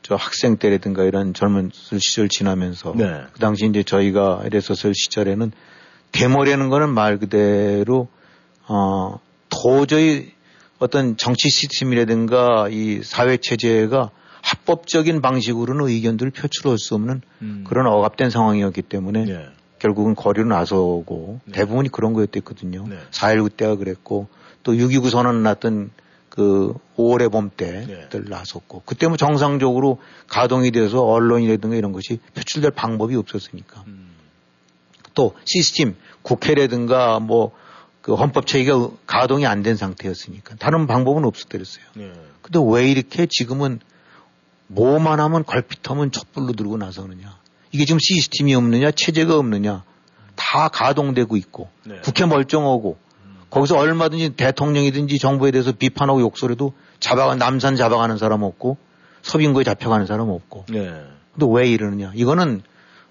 [0.03, 3.22] 저 학생 때라든가 이런 젊은 시절 지나면서 네.
[3.32, 5.51] 그 당시 이제 저희가 이랬었을 시절에는
[6.12, 8.07] 데모라는 거는 말 그대로
[8.68, 9.18] 어
[9.49, 10.30] 도저히
[10.78, 17.64] 어떤 정치 시스템이라든가 이 사회 체제가 합법적인 방식으로는 의견들을 표출할 수 없는 음.
[17.66, 19.49] 그런 억압된 상황이었기 때문에 네.
[19.85, 21.53] 결국은 거리로 나서고 네.
[21.53, 22.87] 대부분이 그런 거였댔거든요.
[22.89, 22.99] 네.
[23.11, 24.28] 4.19 때가 그랬고
[24.62, 25.91] 또 6.29 선언 났던
[26.28, 28.20] 그 5월의 봄 때들 네.
[28.28, 34.11] 나섰고 그때 뭐 정상적으로 가동이 돼서 언론이라든가 이런 것이 표출될 방법이 없었으니까 음.
[35.14, 37.53] 또 시스템 국회라든가 뭐
[38.05, 41.85] 그 헌법 체계가 가동이 안 된 상태였으니까 다른 방법은 없었더랬어요.
[41.95, 42.12] 네.
[42.43, 43.80] 근데 왜 이렇게 지금은
[44.66, 47.39] 뭐만 하면 걸핏하면 촛불로 들고 나서느냐
[47.75, 49.83] 이게 지금 시스템이 없느냐 체제가 없느냐
[50.37, 51.97] 다 가동되고 있고 네.
[52.05, 52.99] 국회 멀쩡하고
[53.51, 58.77] 거기서 얼마든지 대통령이든지 정부에 대해서 비판하고 욕설해도 잡아가 남산 잡아가는 사람 없고
[59.22, 60.66] 서빙구에 잡혀가는 사람 없고.
[60.68, 60.93] 네.
[61.33, 62.12] 근데 왜 이러느냐?
[62.14, 62.62] 이거는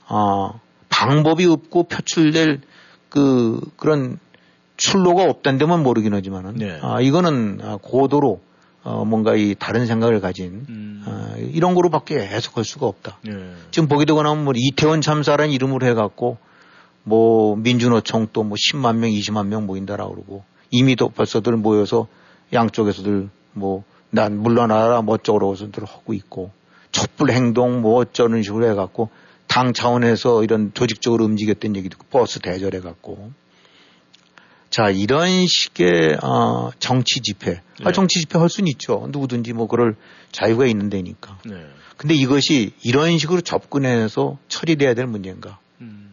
[0.07, 2.61] 어, 방법이 없고 표출될
[3.09, 4.17] 그 그런
[4.77, 6.79] 출로가 없다는 데만 모르긴 하지만은 네.
[6.81, 8.41] 아, 이거는 아, 고도로
[8.83, 11.03] 어, 뭔가 이 다른 생각을 가진 음.
[11.05, 13.17] 아, 이런 거로밖에 해석할 수가 없다.
[13.23, 13.31] 네.
[13.71, 16.37] 지금 보게 되고 나면 뭐 이태원 참사라는 이름으로 해갖고
[17.03, 22.07] 뭐 민주노총 또 뭐 10만 명, 20만 명 모인다라고 그러고 이미도 벌써들 모여서
[22.53, 26.51] 양쪽에서들 뭐 난 물러나라 멋쩍으로서들 하고 있고
[26.91, 29.09] 촛불 행동 뭐 어쩌는 식으로 해갖고
[29.47, 33.31] 당 차원에서 이런 조직적으로 움직였던 얘기도 버스 대절해갖고
[34.73, 37.83] 자 이런 식의 어, 정치 집회 아, 네.
[37.83, 39.95] 아, 정치 집회 할 수는 있죠 누구든지 뭐 그럴
[40.31, 41.63] 자유가 있는 데니까 네.
[41.95, 46.11] 근데 이것이 이런 식으로 접근해서 처리돼야 될 문제인가 음.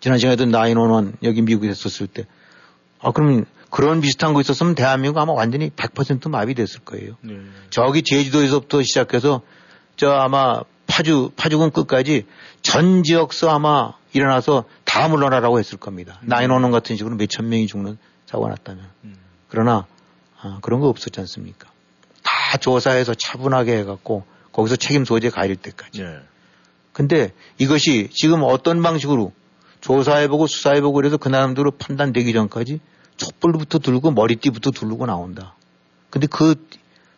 [0.00, 2.24] 지난 시간에도 나인원원 여기 미국에 있었을 때
[3.00, 7.18] 아, 그러면 그런 비슷한 거 있었으면 대한민국 아마 완전히 100% 마비됐을 거예요.
[7.20, 7.34] 네.
[7.68, 9.42] 저기 제주도에서부터 시작해서
[9.96, 12.24] 저 아마 파주, 파주군 끝까지
[12.62, 14.64] 전 지역서 아마 일어나서
[14.94, 16.20] 다 물러나라고 했을 겁니다.
[16.22, 16.28] 음.
[16.28, 18.84] 나인원원 같은 식으로 몇천 명이 죽는 사고가 났다면.
[19.02, 19.16] 음.
[19.48, 19.86] 그러나
[20.40, 21.68] 아, 그런 거 없었지 않습니까?
[22.22, 26.02] 다 조사해서 차분하게 해갖고 거기서 책임 소재 가릴 때까지.
[26.02, 26.18] 네.
[26.92, 29.32] 근데 이것이 지금 어떤 방식으로
[29.80, 32.78] 조사해보고 수사해보고 그래서 그 사람들로 판단되기 전까지
[33.16, 35.56] 촛불부터 들고 머리띠부터 두르고 나온다.
[36.08, 36.54] 근데 그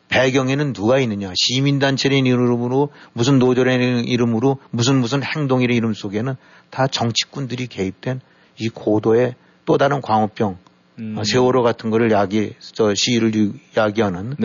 [0.08, 1.32] 배경에는 누가 있느냐.
[1.34, 6.36] 시민단체의 이름으로 무슨 노조라는 이름으로 무슨 무슨 행동이라는 이름 속에는
[6.70, 8.20] 다 정치꾼들이 개입된
[8.58, 9.34] 이 고도의
[9.64, 10.58] 또 다른 광우병
[10.98, 11.18] 음.
[11.18, 14.36] 어, 세월호 같은 거를 야기, 저 시위를 야기하는.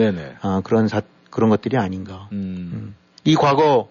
[0.42, 2.28] 어, 그런 사, 그런 것들이 아닌가.
[2.32, 2.70] 음.
[2.72, 2.94] 음.
[3.24, 3.88] 이 과거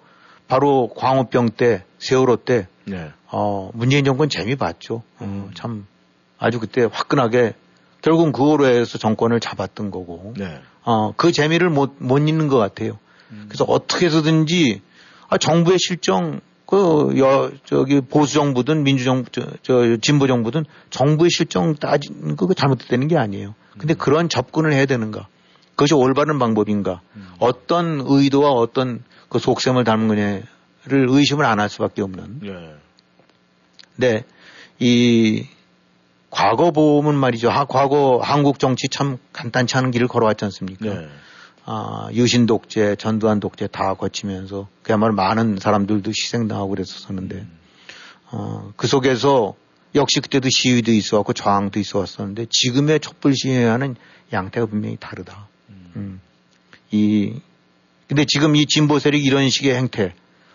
[0.47, 3.11] 바로 광우병 때, 세월호 때, 네.
[3.31, 5.01] 어, 문재인 정권 재미 봤죠.
[5.19, 5.51] 어, 음.
[5.55, 5.87] 참
[6.37, 7.53] 아주 그때 화끈하게
[8.01, 10.59] 결국은 그거로 해서 정권을 잡았던 거고, 네.
[10.83, 12.97] 어, 그 재미를 못, 못 잊는 것 같아요.
[13.31, 13.45] 음.
[13.47, 14.81] 그래서 어떻게 해서든지,
[15.29, 22.53] 아, 정부의 실정, 그, 여, 저기, 보수정부든 민주정부, 저, 저, 진보정부든 정부의 실정 따지는 그거
[22.53, 23.55] 잘못됐다는 게 아니에요.
[23.77, 23.97] 근데 음.
[23.97, 25.27] 그런 접근을 해야 되는가.
[25.71, 27.01] 그것이 올바른 방법인가.
[27.15, 27.27] 음.
[27.39, 30.45] 어떤 의도와 어떤 그 속셈을 담은 거냐를
[31.09, 32.41] 의심을 안 할 수밖에 없는.
[32.45, 32.75] 예.
[33.95, 34.23] 네.
[34.79, 35.45] 이,
[36.31, 37.49] 과거 보면 말이죠.
[37.49, 40.85] 하, 과거 한국 정치 참 간단치 않은 길을 걸어왔지 않습니까?
[40.85, 41.07] 네.
[41.65, 47.59] 아, 유신 독재, 전두환 독재 다 거치면서 그야말로 많은 사람들도 희생당하고 그랬었는데, 음.
[48.31, 49.55] 어, 그 속에서
[49.93, 53.95] 역시 그때도 시위도 있어왔고 저항도 있어왔었는데 지금의 촛불 시위와는
[54.31, 55.47] 양태가 분명히 다르다.
[55.69, 55.91] 음.
[55.97, 56.21] 음.
[56.91, 57.33] 이,
[58.07, 60.13] 근데 지금 이 진보 세력 이런 식의 행태,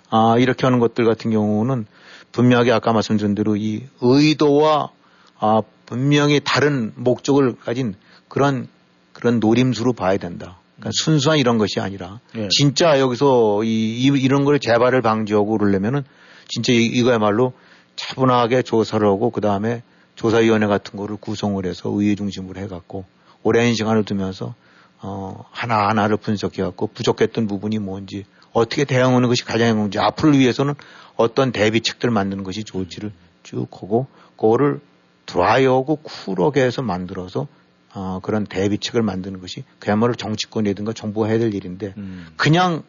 [0.08, 1.86] 아, 이렇게 하는 것들 같은 경우는
[2.32, 4.90] 분명하게 아까 말씀드린 대로 이 의도와
[5.38, 7.94] 아, 분명히 다른 목적을 가진
[8.28, 8.68] 그런
[9.12, 10.58] 그런 노림수로 봐야 된다.
[10.76, 10.92] 그러니까 음.
[10.92, 12.48] 순수한 이런 것이 아니라 예.
[12.50, 16.04] 진짜 여기서 이, 이 이런 걸 재발을 방지하고 그러려면은
[16.48, 17.52] 진짜 이, 이거야말로
[17.96, 19.82] 차분하게 조사를 하고 그 다음에
[20.16, 23.04] 조사위원회 같은 거를 구성을 해서 의회 중심으로 해갖고
[23.42, 24.54] 오랜 시간을 두면서
[25.00, 30.74] 어, 하나하나를 분석해갖고 부족했던 부분이 뭔지 어떻게 대응하는 것이 가장 좋은지 앞을 위해서는
[31.16, 33.12] 어떤 대비책들을 만드는 것이 좋을지를
[33.42, 34.06] 쭉 하고
[34.36, 34.80] 그거를
[35.26, 37.46] 드라이하고 쿨하게 해서 만들어서
[37.94, 42.28] 어, 그런 대비책을 만드는 것이 그야말로 정치권이든가 정부가 해야 될 일인데 음.
[42.36, 42.82] 그냥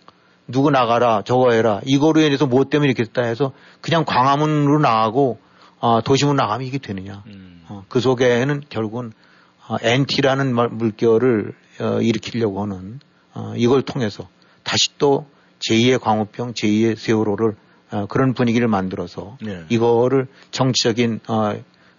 [0.48, 5.40] 누구 나가라 저거 해라 이거로 인해서 뭐 때문에 이렇게 됐다 해서 그냥 광화문으로 나가고
[5.80, 7.64] 어, 도심으로 나가면 이게 되느냐 음.
[7.70, 9.12] 어, 그 속에는 결국은
[9.68, 13.00] 어, NT라는 물결을 어, 일으키려고 하는
[13.34, 14.28] 어, 이걸 통해서
[14.64, 15.28] 다시 또
[15.60, 17.56] 제2의 광우병 제2의 세월호를
[17.92, 19.64] 어, 그런 분위기를 만들어서 네.
[19.70, 21.54] 이거를 정치적인 어,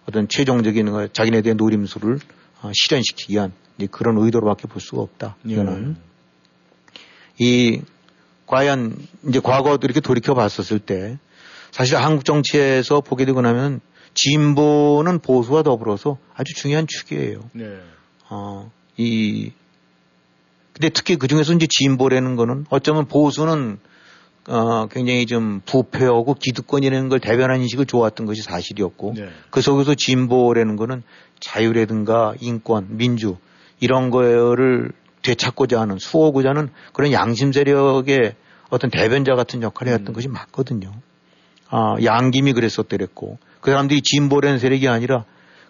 [0.08, 2.18] 어떤 최종적인 어, 자기네 대한 노림수를
[2.62, 3.52] 어, 실현시키기 위한
[3.90, 5.36] 그런 의도로밖에 볼 수가 없다.
[5.46, 5.52] 예.
[5.52, 5.96] 이거는
[7.40, 7.44] 예.
[7.44, 7.82] 이
[8.46, 8.96] 과연
[9.28, 11.18] 이제 과거 이렇게 돌이켜 봤었을 때
[11.70, 13.80] 사실 한국 정치에서 보게 되고 나면
[14.14, 17.50] 진보는 보수와 더불어서 아주 중요한 축이에요.
[17.52, 17.78] 네.
[18.30, 19.52] 어, 이
[20.72, 23.78] 근데 특히 그 중에서 이제 진보라는 거는 어쩌면 보수는
[24.48, 29.28] 어, 굉장히 좀 부패하고 기득권이라는 걸 대변하는 인식을 좋았던 것이 사실이었고 네.
[29.50, 31.02] 그 속에서 진보라는 거는
[31.38, 33.36] 자유라든가 인권, 민주
[33.78, 34.92] 이런 거를
[35.22, 38.34] 되찾고자 하는 수호고자 하는 그런 양심 세력의
[38.70, 40.14] 어떤 대변자 같은 역할을 했던 음.
[40.14, 40.92] 것이 맞거든요.
[41.68, 45.24] 아, 양김이 그랬었더랬고 그 사람들이 진보라는 세력이 아니라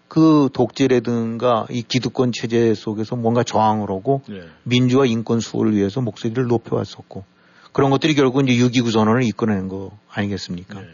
[0.06, 4.42] 그 독재라든가 이 기득권 체제 속에서 뭔가 저항을 하고 네.
[4.62, 7.24] 민주와 인권 수호를 위해서 목소리를 높여왔었고
[7.72, 10.80] 그런 것들이 결국은 이제 6.29 선언을 이끌어낸 거 아니겠습니까?
[10.80, 10.86] 네.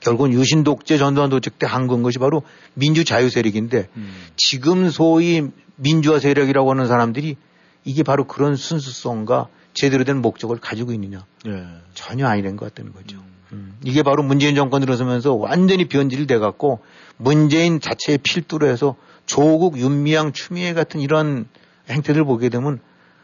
[0.00, 2.42] 결국은 유신 독재 전두환 독재 때한 건 것이 바로
[2.74, 4.14] 민주 자유 세력인데 음.
[4.36, 5.42] 지금 소위
[5.76, 7.36] 민주화 세력이라고 하는 사람들이
[7.84, 11.64] 이게 바로 그런 순수성과 제대로 된 목적을 가지고 있느냐 네.
[11.94, 13.18] 전혀 아니된 것 같다는 거죠.
[13.18, 13.38] 음.
[13.52, 13.78] 음.
[13.82, 16.80] 이게 바로 문재인 정권 들어서면서 완전히 변질돼 갖고
[17.16, 21.46] 문재인 자체의 필두로 해서 조국, 윤미향, 추미애 같은 이런
[21.88, 22.80] 행태를 보게 되면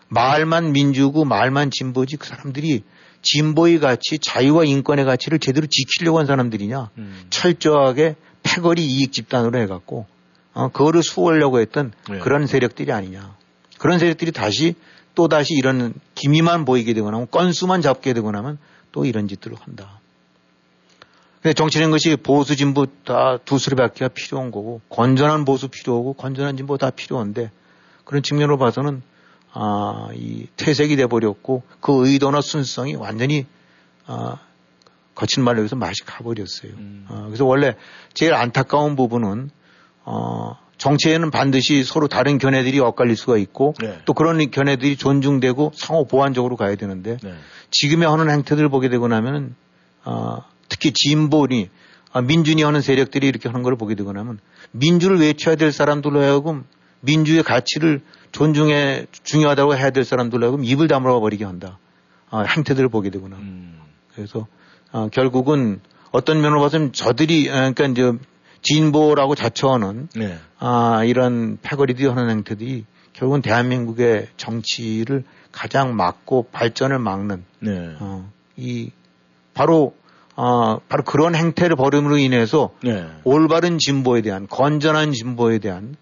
[0.09, 2.85] 말만 민주고 말만 진보지 그 사람들이
[3.23, 6.91] 진보의 가치, 자유와 인권의 가치를 제대로 지키려고 한 사람들이냐.
[6.99, 7.25] 음.
[7.31, 10.07] 철저하게 패거리 이익 집단으로 해갖고,
[10.53, 12.19] 어, 그거를 수호하려고 했던 네.
[12.19, 13.35] 그런 세력들이 아니냐.
[13.79, 14.75] 그런 세력들이 다시
[15.15, 18.59] 또 다시 이런 기미만 보이게 되거나 건수만 잡게 되거나 하면
[18.93, 20.01] 또 이런 짓들을 한다.
[21.43, 26.91] 근데 정치라는 것이 보수 진보 다 두수리밖에 필요한 거고 건전한 보수 필요하고 건전한 진보 다
[26.91, 27.51] 필요한데
[28.05, 29.03] 그런 측면으로 봐서는
[29.57, 33.47] 아, 이 퇴색이 돼 버렸고 그 의도나 순수성이 완전히
[34.07, 34.41] 아,
[35.15, 36.73] 거친 말로 해서 맛이 가버렸어요.
[36.73, 37.07] 음.
[37.09, 37.77] 어, 그래서 원래
[38.13, 39.51] 제일 안타까운 부분은
[40.05, 44.01] 어, 정치에는 반드시 서로 다른 견해들이 엇갈릴 수가 있고 네.
[44.05, 47.35] 또 그런 견해들이 존중되고 상호 보완적으로 가야 되는데 네.
[47.71, 49.55] 지금의 하는 행태들 을 보게 되고 나면은
[50.05, 51.71] 어, 특히 진보니
[52.13, 54.41] 아, 민준이 하는 세력들이 이렇게 하는 걸 보게 되고 나면
[54.73, 56.65] 민주를 외쳐야 될 사람들로 하여금
[57.05, 58.01] 민주의 가치를
[58.33, 61.79] 존중해 중요하다고 해야 될 사람들로 하여금 입을 다물어 버리게 한다.
[62.31, 63.37] 아, 행태들을 보게 되구나.
[63.37, 63.79] 음.
[64.15, 64.47] 그래서
[64.91, 65.81] 아, 결국은
[66.11, 68.13] 어떤 면으로 봐서는 저들이 아, 그러니까 이제
[68.63, 70.39] 진보라고 자처하는 네.
[70.59, 77.97] 아, 이런 패거리들이 하는 행태들이 결국은 대한민국의 정치를 가장 막고 발전을 막는 네.
[78.01, 78.91] 어, 이
[79.55, 79.95] 바로
[80.37, 83.07] 어, 바로 그런 행태를 벌임으로 인해서 네.
[83.23, 85.97] 올바른 진보에 대한 건전한 진보에 대한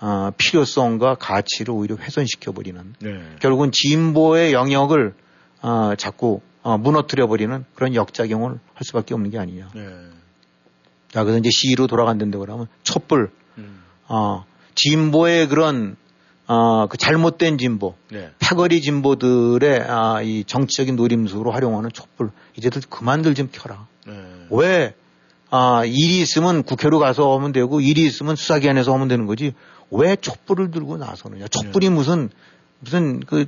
[0.00, 3.22] 어, 필요성과 가치를 오히려 훼손시켜 버리는 네.
[3.40, 5.14] 결국은 진보의 영역을
[5.62, 9.70] 어, 자꾸 어, 무너뜨려 버리는 그런 역작용을 할 수밖에 없는 게 아니냐.
[9.74, 9.86] 네.
[11.10, 13.82] 자, 그래서 이제 시로 돌아간다고 그러면 촛불, 음.
[14.08, 15.96] 어, 진보의 그런
[16.46, 18.30] 어, 그 잘못된 진보, 네.
[18.38, 23.86] 패거리 진보들의 아, 이 정치적인 노림수로 활용하는 촛불 이제들 그만들 좀 켜라.
[24.06, 24.12] 네.
[24.50, 24.94] 왜
[25.50, 29.54] 아, 일이 있으면 국회로 가서 하면 되고 일이 있으면 수사기관에서 하면 되는 거지
[29.96, 31.48] 왜 촛불을 들고 나서느냐.
[31.48, 31.94] 촛불이 네.
[31.94, 32.30] 무슨
[32.80, 33.46] 무슨 그,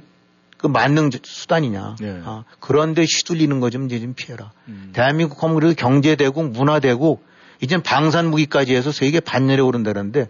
[0.56, 1.96] 그 만능 수단이냐.
[2.00, 2.22] 네.
[2.24, 4.52] 아, 그런데 휘둘리는 거 좀 이제 좀 피해라.
[4.68, 4.90] 음.
[4.94, 7.24] 대한민국 하면 그래도 경제대국, 문화대국,
[7.60, 10.28] 이젠 방산무기까지 해서 세계 반열에 오른다는데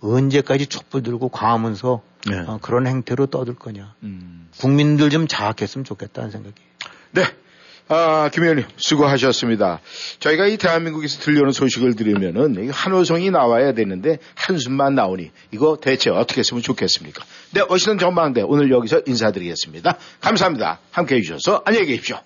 [0.00, 2.38] 언제까지 촛불 들고 과하면서 네.
[2.46, 3.94] 어, 그런 행태로 떠들 거냐.
[4.02, 4.48] 음.
[4.58, 6.54] 국민들 좀 자학했으면 좋겠다는 생각이.
[7.12, 7.22] 네.
[7.88, 9.80] 아, 김 의원님, 수고하셨습니다.
[10.18, 16.62] 저희가 이 대한민국에서 들려오는 소식을 들으면은 한호성이 나와야 되는데 한숨만 나오니 이거 대체 어떻게 했으면
[16.62, 17.24] 좋겠습니까?
[17.52, 19.98] 네, 워싱턴 전망대 오늘 여기서 인사드리겠습니다.
[20.20, 20.80] 감사합니다.
[20.90, 22.18] 함께 해주셔서 안녕히 계십시오.